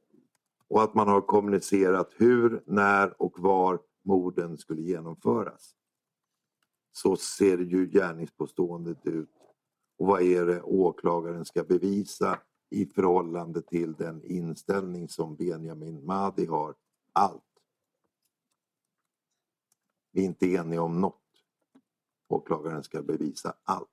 [0.70, 5.76] och att man har kommunicerat hur, när och var morden skulle genomföras.
[6.92, 9.30] Så ser ju gärningspåståendet ut.
[9.98, 16.46] Och vad är det åklagaren ska bevisa i förhållande till den inställning som Benjamin Mahdi
[16.46, 16.76] har?
[17.14, 17.44] Allt.
[20.12, 21.16] Vi är inte eniga om något.
[22.28, 23.90] Åklagaren ska bevisa allt.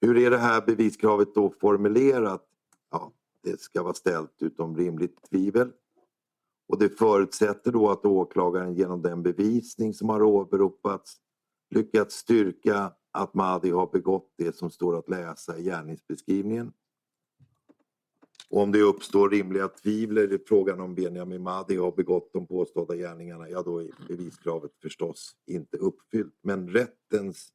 [0.00, 2.46] Hur är det här beviskravet då formulerat?
[2.90, 5.72] Ja, det ska vara ställt utom rimligt tvivel.
[6.68, 11.20] Och det förutsätter då att åklagaren genom den bevisning som har åberopats
[11.70, 16.72] lyckats styrka att Mahdi har begått det som står att läsa i gärningsbeskrivningen.
[18.50, 22.96] Och om det uppstår rimliga tvivel i frågan om Benjamin Mahdi har begått de påstådda
[22.96, 26.34] gärningarna, ja då är beviskravet förstås inte uppfyllt.
[26.42, 27.52] Men rättens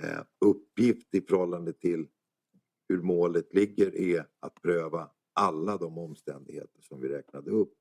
[0.00, 2.08] eh, uppgift i förhållande till
[2.88, 7.74] hur målet ligger är att pröva alla de omständigheter som vi räknade upp.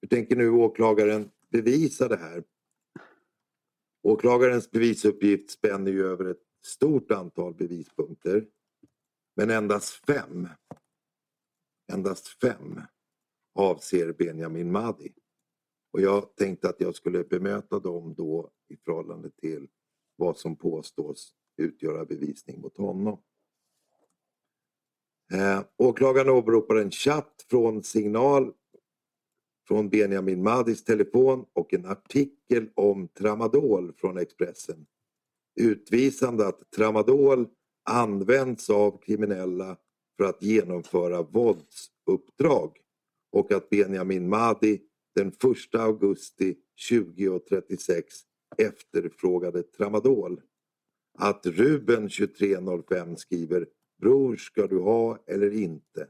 [0.00, 2.44] Hur tänker nu åklagaren bevisa det här?
[4.02, 8.46] Åklagarens bevisuppgift spänner ju över ett stort antal bevispunkter.
[9.34, 10.48] Men endast fem,
[11.92, 12.80] endast fem
[13.54, 15.12] avser Benjamin Mahdi.
[15.92, 19.68] Och jag tänkte att jag skulle bemöta dem då i förhållande till
[20.16, 23.22] vad som påstås utgöra bevisning mot honom.
[25.32, 28.52] Eh, åklagaren åberopar en chatt från Signal
[29.68, 34.86] från Benjamin Mahdis telefon och en artikel om tramadol från Expressen
[35.60, 37.48] utvisande att tramadol
[37.90, 39.76] används av kriminella
[40.16, 42.76] för att genomföra våldsuppdrag
[43.32, 44.80] och att Benjamin Mahdi
[45.14, 45.34] den 1
[45.74, 46.56] augusti
[46.90, 48.14] 2036
[48.56, 50.40] efterfrågade tramadol.
[51.18, 53.66] Att Ruben 2305 skriver
[54.00, 56.08] Bror ska du ha eller inte?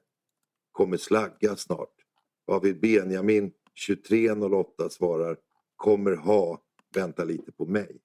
[0.73, 1.95] Kommer slagga snart.
[2.47, 3.53] Varvid Benjamin
[3.87, 5.37] 2308 svarar
[5.77, 6.62] Kommer ha,
[6.95, 8.01] vänta lite på mig.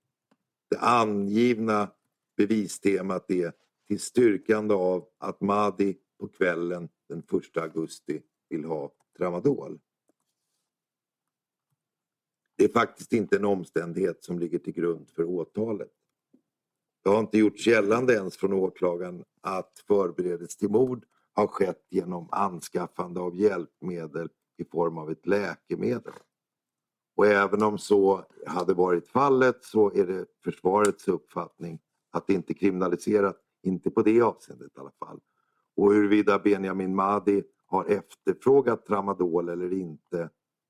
[0.69, 1.91] Det angivna
[2.37, 3.53] bevistemat är
[3.87, 9.79] till styrkande av att Mahdi på kvällen den 1 augusti vill ha tramadol.
[12.57, 15.91] Det är faktiskt inte en omständighet som ligger till grund för åtalet.
[17.03, 22.29] Det har inte gjorts gällande ens från åklagaren att förberedelse till mord har skett genom
[22.31, 26.13] anskaffande av hjälpmedel i form av ett läkemedel.
[27.15, 31.79] Och även om så hade varit fallet så är det försvarets uppfattning
[32.11, 35.19] att det inte är kriminaliserat, inte på det avseendet i alla fall.
[35.75, 40.29] Och huruvida Benjamin Mahdi har efterfrågat tramadol eller inte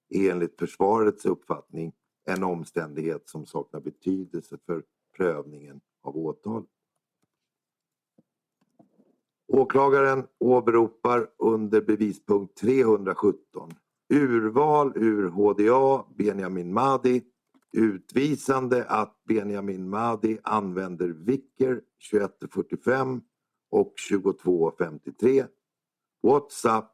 [0.10, 1.93] är enligt försvarets uppfattning
[2.25, 4.84] en omständighet som saknar betydelse för
[5.17, 6.65] prövningen av åtal.
[9.47, 13.73] Åklagaren åberopar under bevispunkt 317
[14.10, 17.23] urval ur HDA Benjamin Mahdi
[17.75, 23.21] utvisande att Benjamin Mahdi använder Vicker 2145
[23.69, 25.45] och 2253
[26.23, 26.91] Whatsapp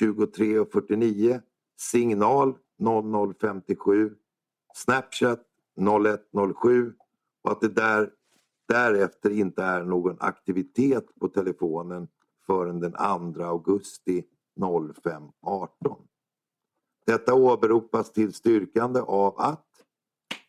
[0.00, 1.40] 2349
[1.76, 2.54] Signal
[3.40, 4.14] 0057
[4.74, 5.40] Snapchat
[6.32, 6.94] 0107
[7.42, 8.10] och att det där
[8.68, 12.08] därefter inte är någon aktivitet på telefonen
[12.46, 12.92] förrän den
[13.34, 14.24] 2 augusti
[14.94, 15.96] 0518.
[17.06, 19.71] Detta åberopas till styrkande av att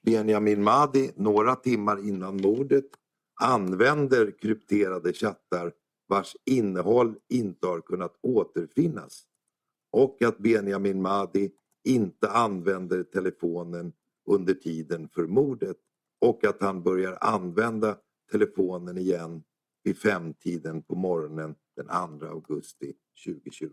[0.04, 2.86] Benjamin Mahdi några timmar innan mordet
[3.41, 5.74] använder krypterade chattar
[6.08, 9.24] vars innehåll inte har kunnat återfinnas
[9.91, 11.51] och att Benjamin Mahdi
[11.84, 13.93] inte använder telefonen
[14.26, 15.78] under tiden för mordet
[16.22, 17.97] och att han börjar använda
[18.32, 19.43] telefonen igen
[19.84, 22.93] vid femtiden på morgonen den 2 augusti
[23.26, 23.70] 2020.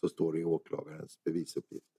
[0.00, 1.97] Så står det i åklagarens bevisuppgift.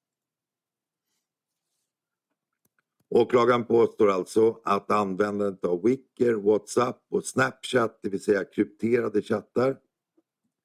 [3.09, 9.69] Åklagaren påstår alltså att användandet av Wicker, Whatsapp och Snapchat, det vill säga krypterade chattar,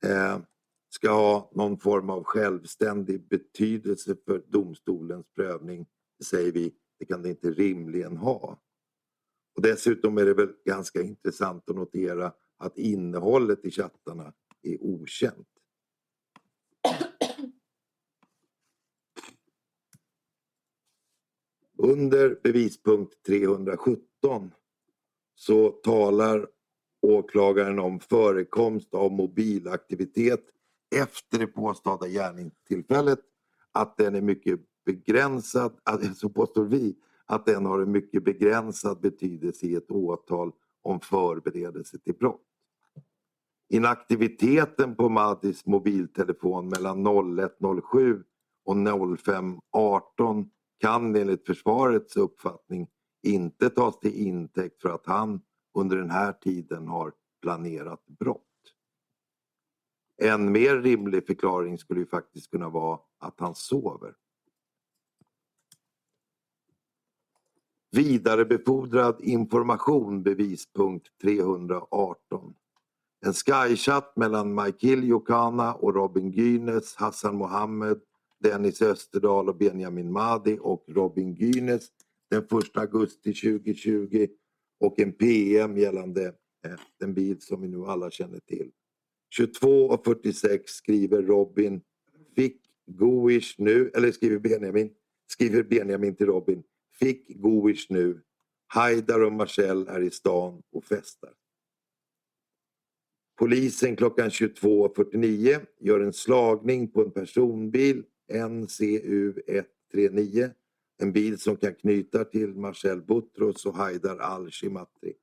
[0.04, 0.38] eh,
[0.88, 5.86] ska ha någon form av självständig betydelse för domstolens prövning,
[6.18, 8.58] det säger vi, det kan det inte rimligen ha.
[9.56, 14.32] Och dessutom är det väl ganska intressant att notera att innehållet i chattarna
[14.62, 15.48] är okänt.
[21.84, 24.50] Under bevispunkt 317
[25.34, 26.46] så talar
[27.02, 30.40] åklagaren om förekomst av mobilaktivitet
[30.96, 33.18] efter det påstådda gärningstillfället
[33.72, 35.72] att den är mycket begränsad,
[36.16, 41.98] så påstår vi att den har en mycket begränsad betydelse i ett åtal om förberedelse
[41.98, 42.46] till brott.
[43.68, 48.22] Inaktiviteten på Madis mobiltelefon mellan 01.07
[48.64, 50.48] och 05.18
[50.78, 52.88] kan enligt försvarets uppfattning
[53.22, 55.40] inte tas till intäkt för att han
[55.74, 57.12] under den här tiden har
[57.42, 58.40] planerat brott.
[60.16, 64.14] En mer rimlig förklaring skulle ju faktiskt kunna vara att han sover.
[67.90, 72.54] Vidarebefordrad information bevispunkt 318.
[73.26, 78.00] En skychatt mellan Michael Jokana och Robin Gynes, Hassan Mohammed,
[78.44, 81.88] Dennis Österdahl och Benjamin Madi och Robin Gynes
[82.30, 84.26] den 1 augusti 2020
[84.80, 86.26] och en PM gällande
[86.66, 88.70] eh, den bil som vi nu alla känner till.
[89.38, 91.80] 22.46 skriver Robin,
[92.36, 94.90] fick Goish nu, eller skriver Benjamin,
[95.26, 96.62] skriver Benjamin till Robin,
[96.98, 98.20] fick Goish nu,
[98.66, 101.32] Haidar och Marcel är i stan och festar.
[103.38, 110.50] Polisen klockan 22.49 gör en slagning på en personbil, NCU 139,
[110.98, 115.14] en bil som kan knyta till Marcel Butros och Haidar al-Shimatri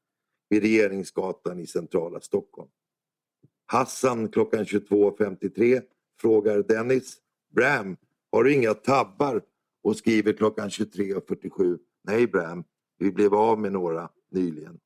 [0.50, 2.70] vid Regeringsgatan i centrala Stockholm.
[3.66, 5.82] Hassan klockan 22.53
[6.22, 7.18] frågar Dennis
[7.56, 7.98] Bram,
[8.32, 9.42] har du inga tabbar?
[9.84, 12.64] Och skriver klockan 23.47 Nej Bram,
[12.98, 14.80] vi blev av med några nyligen.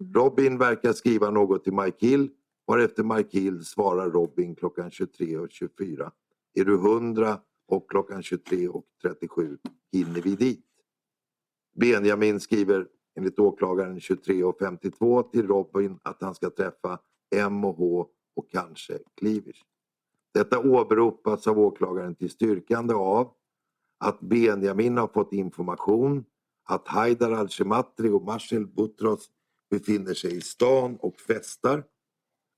[0.00, 0.12] Mm.
[0.14, 2.30] Robin verkar skriva något till Mike Hill
[2.70, 6.10] varefter Mike Hill svarar Robin klockan 23.24
[6.54, 9.58] är du hundra och klockan 23.37
[9.92, 10.66] hinner vi dit.
[11.80, 16.98] Benjamin skriver enligt åklagaren 23.52 till Robin att han ska träffa
[17.34, 19.64] M och H och kanske Klivers.
[20.34, 23.32] Detta åberopas av åklagaren till styrkande av
[23.98, 26.24] att Benjamin har fått information
[26.64, 29.30] att Haidar al-Shematri och Marcel Butros
[29.70, 31.84] befinner sig i stan och festar.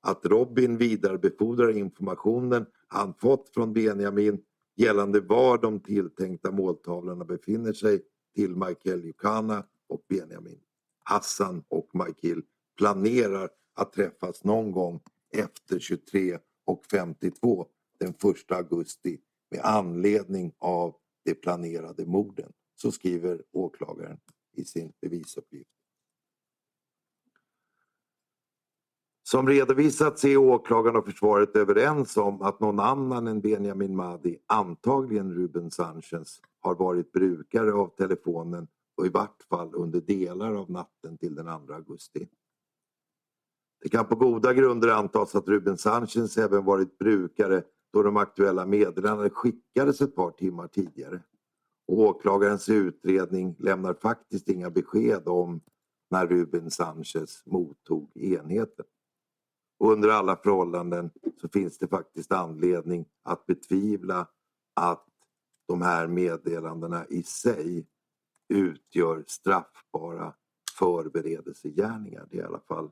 [0.03, 4.43] Att Robin vidarebefordrar informationen han fått från Benjamin
[4.77, 8.03] gällande var de tilltänkta måltavlorna befinner sig
[8.35, 10.61] till Michael Yukana och Benjamin.
[11.05, 12.43] Hassan och Michael
[12.79, 15.01] planerar att träffas någon gång
[15.33, 17.67] efter 23 och 52
[17.99, 19.19] den 1 augusti
[19.51, 22.53] med anledning av de planerade morden.
[22.75, 24.19] Så skriver åklagaren
[24.57, 25.71] i sin bevisuppgift.
[29.33, 35.35] Som redovisats är åklagaren och försvaret överens om att någon annan än Benjamin Madi, antagligen
[35.35, 41.19] Ruben Sanchez, har varit brukare av telefonen och i vart fall under delar av natten
[41.19, 42.29] till den 2 augusti.
[43.83, 47.63] Det kan på goda grunder antas att Ruben Sanchez även varit brukare
[47.93, 51.23] då de aktuella meddelandena skickades ett par timmar tidigare.
[51.89, 55.61] Och åklagarens utredning lämnar faktiskt inga besked om
[56.11, 58.87] när Ruben Sanchez mottog enheten.
[59.83, 61.11] Och under alla förhållanden
[61.41, 64.29] så finns det faktiskt anledning att betvivla
[64.75, 65.07] att
[65.69, 67.87] de här meddelandena i sig
[68.49, 70.35] utgör straffbara
[70.79, 72.27] förberedelsegärningar.
[72.31, 72.91] Det är i alla fall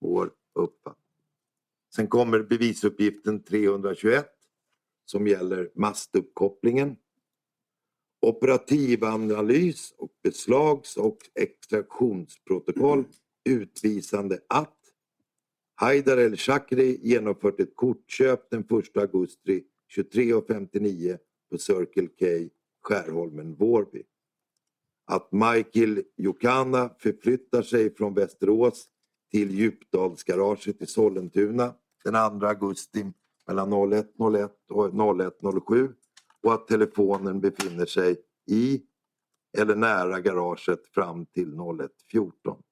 [0.00, 1.06] vår uppfattning.
[1.94, 4.26] Sen kommer bevisuppgiften 321
[5.04, 6.96] som gäller mastuppkopplingen.
[8.26, 13.04] Operativanalys och beslags och extraktionsprotokoll
[13.44, 14.75] utvisande att
[15.78, 19.64] Haidar El-Shakri genomfört ett kortköp den 1 augusti
[19.96, 21.18] 23.59
[21.50, 22.26] på Circle K
[22.82, 24.02] Skärholmen Vårby.
[25.06, 28.86] Att Michael Jokana förflyttar sig från Västerås
[29.30, 31.74] till Djupdalsgaraget i Sollentuna
[32.04, 33.12] den 2 augusti
[33.46, 35.92] mellan 01.01 och 01.07
[36.42, 38.16] och att telefonen befinner sig
[38.50, 38.82] i
[39.58, 42.62] eller nära garaget fram till 01.14.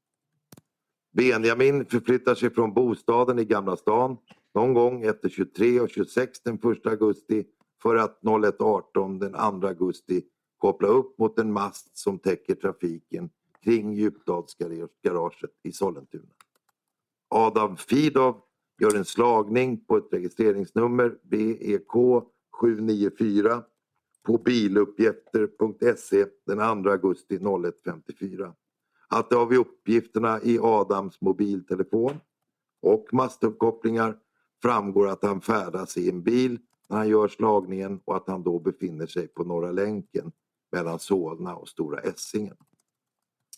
[1.14, 4.16] Benjamin förflyttar sig från bostaden i Gamla stan
[4.54, 7.44] någon gång efter 23 och 26 den 1 augusti
[7.82, 10.22] för att 01.18 den 2 augusti
[10.58, 13.30] koppla upp mot en mast som täcker trafiken
[13.64, 16.32] kring Djupdalsgaraget i Sollentuna.
[17.28, 18.40] Adam Fidov
[18.80, 21.92] gör en slagning på ett registreringsnummer BEK
[22.60, 23.62] 794
[24.26, 28.52] på biluppgifter.se den 2 augusti 01.54.
[29.08, 32.20] Att det av uppgifterna i Adams mobiltelefon
[32.82, 34.18] och mastuppkopplingar
[34.62, 38.58] framgår att han färdas i en bil när han gör slagningen och att han då
[38.58, 40.32] befinner sig på Norra länken
[40.72, 42.56] mellan Solna och Stora Essingen.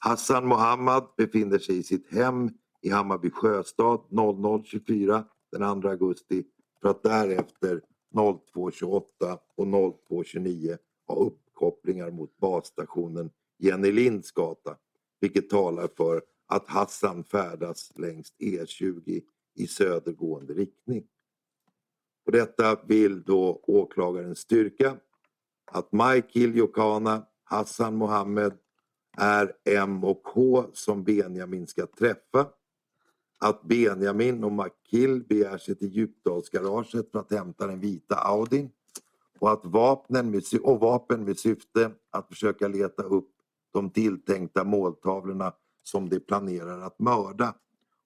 [0.00, 2.50] Hassan Mohammad befinner sig i sitt hem
[2.82, 6.44] i Hammarby sjöstad 00.24 den 2 augusti
[6.82, 7.82] för att därefter
[8.14, 14.76] 02.28 och 02.29 ha uppkopplingar mot basstationen Jenny Linds gata
[15.20, 19.22] vilket talar för att Hassan färdas längs E20
[19.54, 21.06] i södergående riktning.
[22.26, 24.96] Och detta vill då åklagaren styrka
[25.72, 28.52] att Michael Jokana, Hassan Mohammed
[29.16, 32.48] är M och H som Benjamin ska träffa.
[33.38, 38.70] Att Benjamin och Makil begär sig till Djupdalsgaraget för att hämta den vita Audin
[39.38, 43.35] och att vapnen med, och vapen med syfte att försöka leta upp
[43.72, 45.52] de tilltänkta måltavlorna
[45.82, 47.54] som de planerar att mörda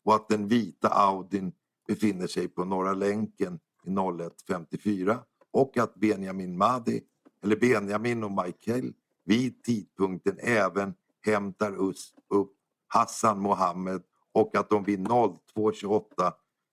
[0.04, 1.52] och att den vita Audin
[1.86, 5.18] befinner sig på Norra länken i 01.54
[5.50, 7.02] och att Benjamin Madi,
[7.42, 8.92] eller Benjamin och Michael
[9.24, 12.52] vid tidpunkten även hämtar upp
[12.86, 14.02] Hassan Mohammed
[14.32, 16.32] och att de vid 02.28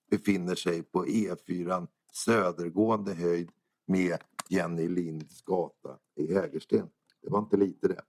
[0.09, 3.49] befinner sig på E4 södergående höjd
[3.85, 4.17] med
[4.49, 6.89] Jenny Linds gata i Hägersten.
[7.21, 8.01] Det var inte lite det.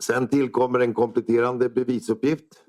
[0.00, 2.64] Sen tillkommer en kompletterande bevisuppgift.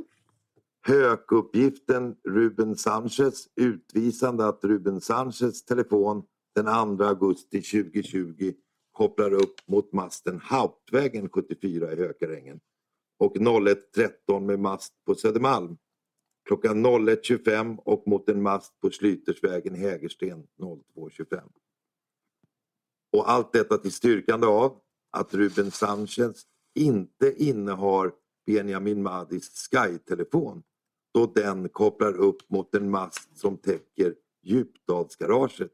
[0.87, 6.23] Hökuppgiften Ruben Sanchez utvisande att Ruben Sanchez telefon
[6.55, 8.53] den 2 augusti 2020
[8.91, 12.59] kopplar upp mot masten Hauptvägen 74 i Hökarängen
[13.19, 15.77] och 01.13 med mast på Södermalm.
[16.47, 21.41] Klockan 01.25 och mot en mast på Slytersvägen Hägersten 02.25.
[23.11, 24.79] Och allt detta till styrkande av
[25.11, 26.45] att Ruben Sanchez
[26.75, 28.11] inte innehar
[28.45, 30.63] Benjamin Madis Sky-telefon
[31.13, 35.71] då den kopplar upp mot en mast som täcker Djupdalsgaraget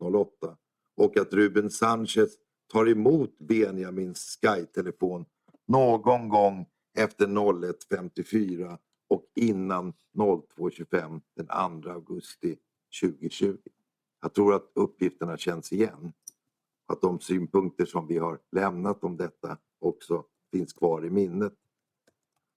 [0.00, 0.56] 0108
[0.96, 2.32] och att Ruben Sanchez
[2.72, 5.24] tar emot Benjamins Sky-telefon
[5.66, 6.66] någon gång
[6.98, 12.56] efter 01.54 och innan 02.25 den 2 augusti
[13.02, 13.56] 2020.
[14.22, 16.12] Jag tror att uppgifterna känns igen.
[16.86, 21.54] Att de synpunkter som vi har lämnat om detta också finns kvar i minnet.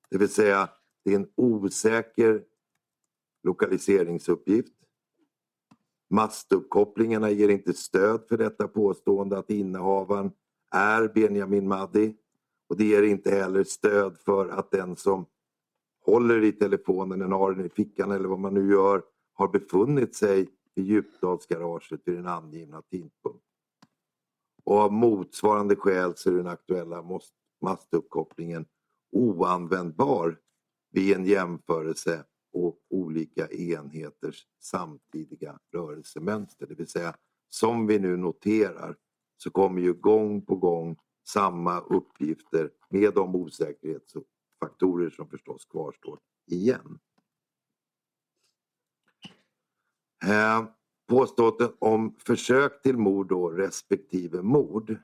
[0.10, 0.70] Det vill säga,
[1.04, 2.44] det är en osäker
[3.44, 4.74] lokaliseringsuppgift.
[6.10, 10.32] Mastuppkopplingarna ger inte stöd för detta påstående att innehavaren
[10.76, 12.16] är Benjamin Maddi
[12.70, 15.26] och det ger inte heller stöd för att den som
[16.06, 19.04] håller i telefonen, eller har den i fickan eller vad man nu gör,
[19.34, 23.51] har befunnit sig i Djupdalsgaraget vid den angivna tidpunkten.
[24.64, 27.04] Och av motsvarande skäl så är den aktuella
[27.62, 28.66] mastuppkopplingen
[29.12, 30.40] oanvändbar
[30.92, 36.68] vid en jämförelse på olika enheters samtidiga rörelsemönster.
[36.68, 37.16] Det vill säga,
[37.50, 38.96] som vi nu noterar
[39.38, 40.98] så kommer ju gång på gång
[41.28, 46.20] samma uppgifter med de osäkerhetsfaktorer som förstås kvarstår
[46.52, 47.00] igen.
[50.24, 50.66] Eh,
[51.12, 54.98] påståendet om försök till mord då, respektive mord.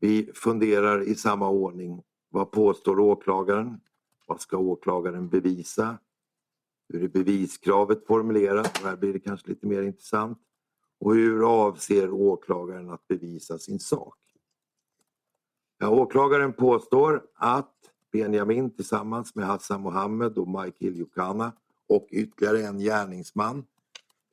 [0.00, 2.02] Vi funderar i samma ordning.
[2.28, 3.80] Vad påstår åklagaren?
[4.26, 5.98] Vad ska åklagaren bevisa?
[6.88, 8.78] Hur är beviskravet formulerat?
[8.78, 10.38] här blir det kanske lite mer intressant.
[11.00, 14.18] Och hur avser åklagaren att bevisa sin sak?
[15.78, 17.74] Ja, åklagaren påstår att
[18.12, 21.52] Benjamin tillsammans med Hassan Mohammed och Mike Yukana
[21.88, 23.64] och ytterligare en gärningsman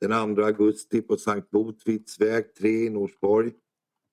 [0.02, 3.52] den 2 augusti på Sankt Botvids väg 3 i Norsborg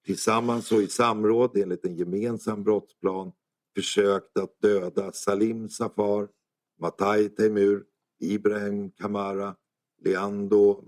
[0.05, 3.31] tillsammans och i samråd enligt en gemensam brottsplan
[3.75, 6.27] försökt att döda Salim Safar,
[6.79, 7.85] Matai Temur,
[8.19, 9.55] Ibrahim Kamara,
[10.01, 10.83] Leandro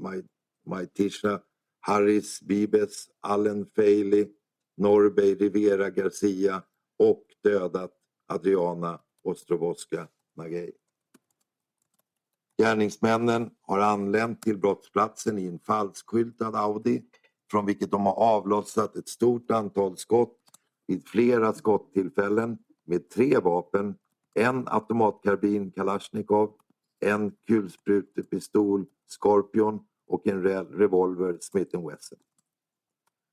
[0.66, 1.42] Maitisha,
[1.80, 4.28] Harris Bibes, Allen Feili,
[4.78, 6.64] Norbey Rivera Garcia
[7.00, 7.94] och dödat
[8.28, 10.72] Adriana Ostrovoska Magej.
[12.58, 17.04] Gärningsmännen har anlänt till brottsplatsen i en falskskyltad Audi
[17.52, 20.38] från vilket de har avlossat ett stort antal skott
[20.88, 23.96] vid flera skottillfällen med tre vapen,
[24.34, 26.54] en automatkarbin Kalashnikov,
[27.00, 32.20] en kulsprutepistol Scorpion och en revolver Smith Wesson.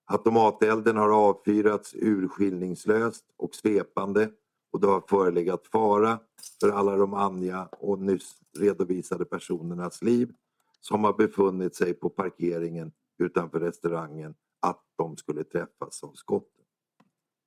[0.07, 4.31] Automatelden har avfyrats urskillningslöst och svepande
[4.71, 6.21] och det har förelegat fara
[6.61, 10.35] för alla de Anja och nyss redovisade personernas liv
[10.81, 16.65] som har befunnit sig på parkeringen utanför restaurangen att de skulle träffas av skotten.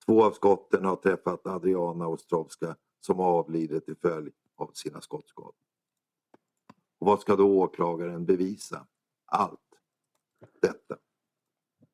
[0.06, 5.54] Två av skotten har träffat Adriana Ostrovska som avlidit till följd av sina skottskador.
[7.00, 8.88] Och vad ska då åklagaren bevisa?
[9.26, 9.60] Allt
[10.62, 10.98] detta.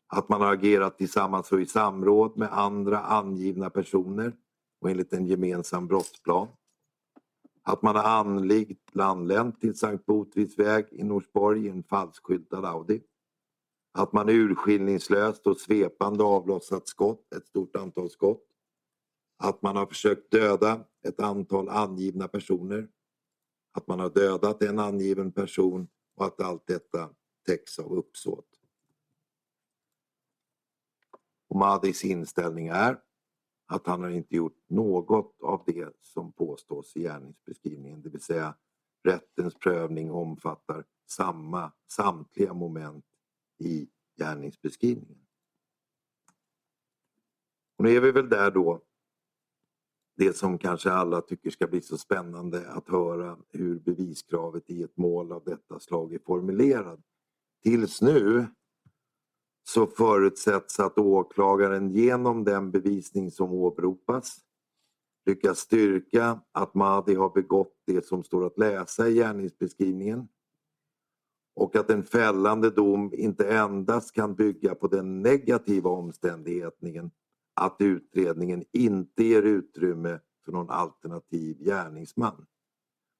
[0.07, 4.33] Att man har agerat tillsammans och i samråd med andra angivna personer
[4.79, 6.47] och enligt en gemensam brottsplan.
[7.63, 13.03] Att man har anlikt landlänt till Sankt Botvids väg i Norsborg i en falskskyltad Audi.
[13.91, 18.43] Att man urskillningslöst och svepande avlossat skott, ett stort antal skott.
[19.37, 22.87] Att man har försökt döda ett antal angivna personer.
[23.71, 27.09] Att man har dödat en angiven person och att allt detta
[27.45, 28.47] täcks av uppsåt.
[31.47, 32.99] Och Madis inställning är
[33.67, 38.01] att han har inte gjort något av det som påstås i gärningsbeskrivningen.
[38.01, 38.55] Det vill säga
[39.03, 43.05] rättens prövning omfattar samma, samtliga moment
[43.57, 45.25] i gärningsbeskrivningen.
[47.77, 48.81] Och nu är vi väl där då
[50.15, 54.97] det som kanske alla tycker ska bli så spännande att höra hur beviskravet i ett
[54.97, 56.99] mål av detta slag är formulerat.
[57.63, 58.45] Tills nu
[59.67, 64.37] så förutsätts att åklagaren genom den bevisning som åberopas
[65.25, 70.27] lyckas styrka att Mahdi har begått det som står att läsa i gärningsbeskrivningen
[71.55, 77.11] och att en fällande dom inte endast kan bygga på den negativa omständigheten
[77.53, 82.45] att utredningen inte ger utrymme för någon alternativ gärningsman.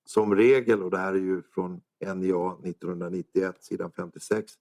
[0.06, 1.82] Som regel, och det här är ju från
[2.16, 4.54] NJA 1991 sidan 56,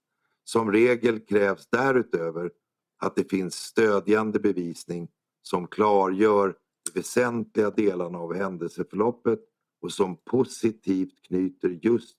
[0.48, 2.50] som regel krävs därutöver
[2.98, 5.08] att det finns stödjande bevisning
[5.42, 9.40] som klargör de väsentliga delarna av händelseförloppet
[9.80, 12.18] och som positivt knyter just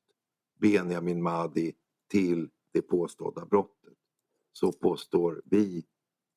[0.59, 1.73] Benjamin Mahdi
[2.11, 3.93] till det påstådda brottet.
[4.53, 5.85] Så påstår vi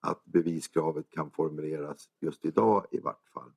[0.00, 3.52] att beviskravet kan formuleras just idag i vart fall.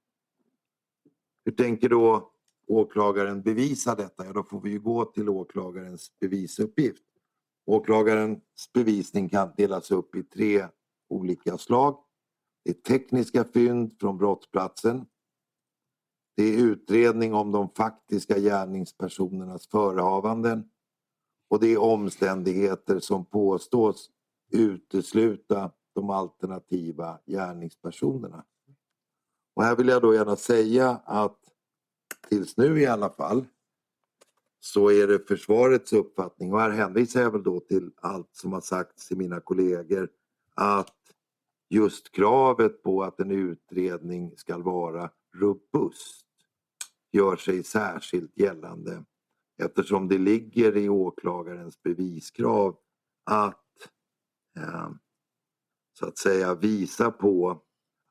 [1.46, 2.32] Hur tänker då
[2.68, 4.26] åklagaren bevisa detta?
[4.26, 7.04] Ja, då får vi gå till åklagarens bevisuppgift.
[7.66, 8.40] Åklagarens
[8.74, 10.68] bevisning kan delas upp i tre
[11.10, 12.04] olika slag.
[12.64, 15.06] Det är tekniska fynd från brottsplatsen.
[16.36, 20.70] Det är utredning om de faktiska gärningspersonernas förehavanden.
[21.50, 24.10] Och det är omständigheter som påstås
[24.52, 28.46] utesluta de alternativa gärningspersonerna.
[29.56, 31.40] Och här vill jag då gärna säga att
[32.30, 33.46] tills nu i alla fall
[34.66, 38.62] så är det försvarets uppfattning och här hänvisar jag väl då till allt som har
[38.62, 40.10] sagts i mina kollegor
[40.56, 40.96] att
[41.70, 46.26] just kravet på att en utredning ska vara robust
[47.12, 49.06] gör sig särskilt gällande
[49.58, 52.78] eftersom det ligger i åklagarens beviskrav
[53.24, 53.90] att
[54.58, 54.90] eh,
[56.00, 57.62] så att säga visa på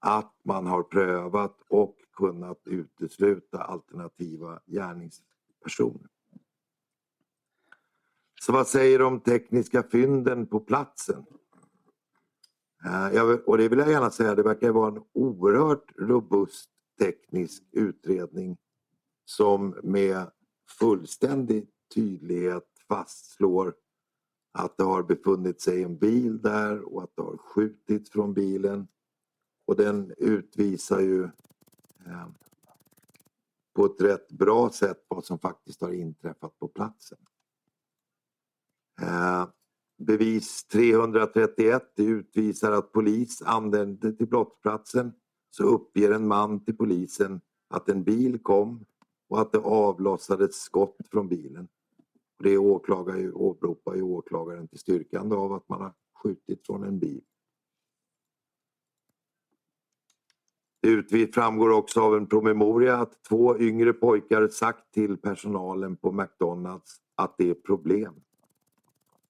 [0.00, 6.11] att man har prövat och kunnat utesluta alternativa gärningspersoner.
[8.43, 11.24] Så vad säger de tekniska fynden på platsen?
[12.84, 18.57] Eh, och det vill jag gärna säga, det verkar vara en oerhört robust teknisk utredning
[19.24, 20.30] som med
[20.78, 23.74] fullständig tydlighet fastslår
[24.53, 28.88] att det har befunnit sig en bil där och att det har skjutits från bilen.
[29.66, 31.24] Och den utvisar ju
[32.07, 32.28] eh,
[33.74, 37.18] på ett rätt bra sätt vad som faktiskt har inträffat på platsen.
[39.01, 39.47] Eh,
[39.99, 45.12] bevis 331 utvisar att polis anlände till brottsplatsen
[45.51, 48.84] så uppger en man till polisen att en bil kom
[49.28, 51.68] och att det avlossades skott från bilen.
[52.38, 57.22] Det åklagar, åberopar ju åklagaren till styrkande av att man har skjutit från en bil.
[61.11, 66.97] Det framgår också av en promemoria att två yngre pojkar sagt till personalen på McDonalds
[67.14, 68.14] att det är problem.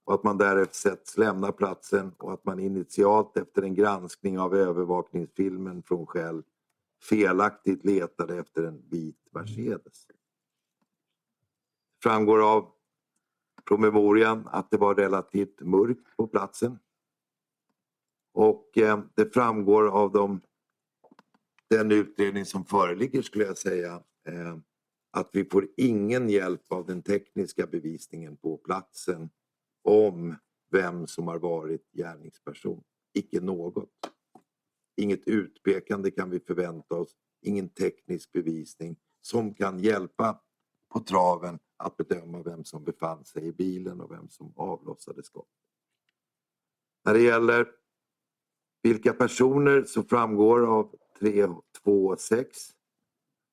[0.05, 4.55] Och att man därefter sätts lämna platsen och att man initialt efter en granskning av
[4.55, 6.42] övervakningsfilmen från Shell
[7.03, 10.07] felaktigt letade efter en vit Mercedes.
[12.03, 12.72] Framgår av
[13.64, 16.78] promemorian att det var relativt mörkt på platsen.
[18.32, 20.40] Och eh, det framgår av de,
[21.68, 24.57] den utredning som föreligger skulle jag säga eh,
[25.11, 29.30] att vi får ingen hjälp av den tekniska bevisningen på platsen
[29.82, 30.36] om
[30.70, 32.84] vem som har varit gärningsperson.
[33.14, 33.90] Icke något.
[34.96, 40.40] Inget utpekande kan vi förvänta oss ingen teknisk bevisning som kan hjälpa
[40.88, 45.48] på traven att bedöma vem som befann sig i bilen och vem som avlossade skott.
[47.04, 47.68] När det gäller
[48.82, 52.46] vilka personer så framgår av 3.2.6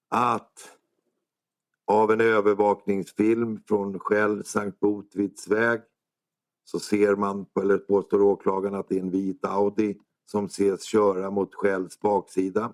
[0.10, 0.78] att
[1.86, 5.82] av en övervakningsfilm från Shell Sankt Botvids väg
[6.72, 11.32] så ser man, eller påstår åklagaren, att det är en vit Audi som ses köra
[11.32, 12.74] mot Shells baksida.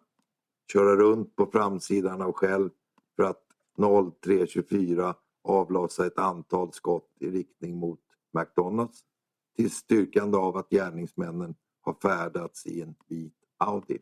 [0.74, 2.70] Köra runt på framsidan av Shell
[3.16, 3.42] för att
[3.78, 8.00] 03.24 avlossa ett antal skott i riktning mot
[8.34, 9.00] McDonalds
[9.56, 14.00] till styrkande av att gärningsmännen har färdats i en vit Audi.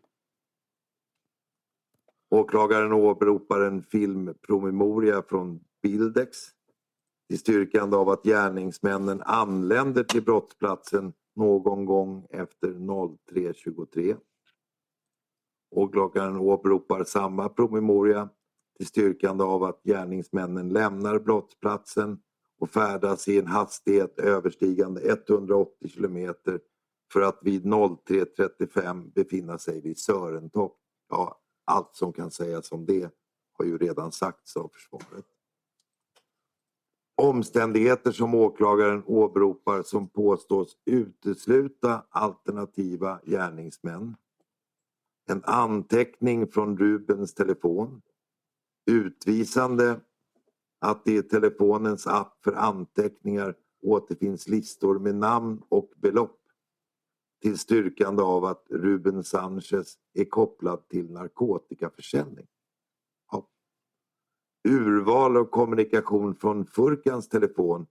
[2.29, 6.37] Åklagaren åberopar en filmpromemoria från Bildex
[7.33, 14.17] till styrkande av att gärningsmännen anländer till brottsplatsen någon gång efter 03.23.
[15.71, 18.29] Åklagaren åberopar samma promemoria
[18.77, 22.19] till styrkande av att gärningsmännen lämnar brottsplatsen
[22.59, 26.59] och färdas i en hastighet överstigande 180 kilometer
[27.13, 30.77] för att vid 03.35 befinna sig vid Sörentopp.
[31.09, 33.13] Ja, allt som kan sägas om det
[33.53, 35.25] har ju redan sagts av försvaret.
[37.15, 44.15] Omständigheter som åklagaren åberopar som påstås utesluta alternativa gärningsmän.
[45.29, 48.01] En anteckning från Rubens telefon.
[48.91, 49.99] Utvisande
[50.79, 56.39] att det i telefonens app för anteckningar återfinns listor med namn och belopp
[57.41, 62.47] till styrkande av att Ruben Sanchez är kopplad till narkotikaförsäljning.
[64.63, 67.87] Urval av kommunikation från Furkans telefon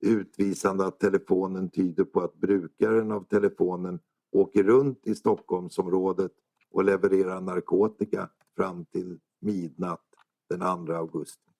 [0.00, 4.00] utvisande att telefonen tyder på att brukaren av telefonen
[4.32, 6.32] åker runt i Stockholmsområdet
[6.70, 10.06] och levererar narkotika fram till midnatt
[10.48, 11.50] den 2 augusti.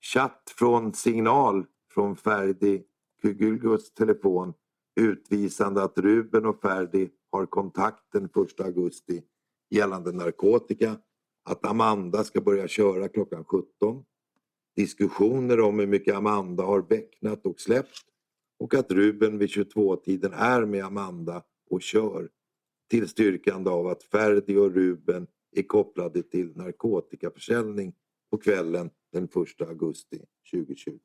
[0.00, 2.84] Chatt från signal från Ferdi
[3.22, 4.54] Kugulgus telefon
[5.00, 9.22] utvisande att Ruben och Ferdi har kontakt den 1 augusti
[9.70, 10.96] gällande narkotika,
[11.46, 14.04] att Amanda ska börja köra klockan 17,
[14.76, 18.04] diskussioner om hur mycket Amanda har becknat och släppt.
[18.58, 22.30] Och att Ruben vid 22-tiden är med Amanda och kör.
[22.90, 25.26] Tillstyrkande av att Ferdi och Ruben
[25.56, 27.94] är kopplade till narkotikaförsäljning
[28.30, 30.20] på kvällen den 1 augusti
[30.52, 30.98] 2020.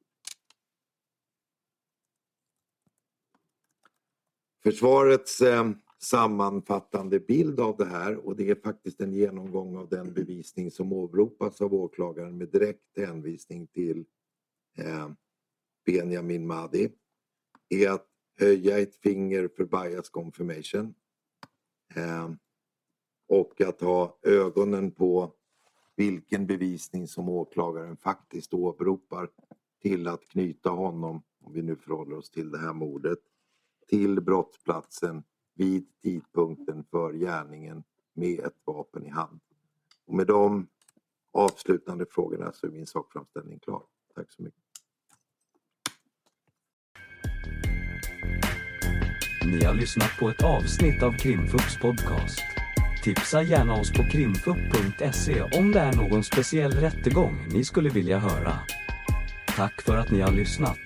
[4.64, 5.72] Försvarets eh,
[6.04, 8.16] sammanfattande bild av det här.
[8.16, 12.98] Och det är faktiskt en genomgång av den bevisning som åberopas av åklagaren med direkt
[12.98, 14.06] hänvisning till
[14.78, 15.10] eh,
[15.86, 16.92] Benjamin Mahdi.
[17.70, 18.08] Är att
[18.40, 20.94] höja ett finger för bias confirmation.
[21.96, 22.32] Eh,
[23.28, 25.34] och att ha ögonen på
[25.96, 29.30] vilken bevisning som åklagaren faktiskt åberopar
[29.82, 33.20] till att knyta honom, om vi nu förhåller oss till det här mordet,
[33.88, 35.24] till brottsplatsen
[35.54, 37.84] vid tidpunkten för gärningen
[38.14, 39.40] med ett vapen i hand.
[40.06, 40.68] Och med de
[41.34, 43.84] avslutande frågorna så är min sakframställning klar.
[44.16, 44.62] Tack så mycket.
[49.46, 52.42] Ni har lyssnat på ett avsnitt av Krimfux podcast.
[53.04, 58.54] Tipsa gärna oss på krimfux.se om det är någon speciell rättegång ni skulle vilja höra.
[59.48, 60.78] Tack för att ni har lyssnat.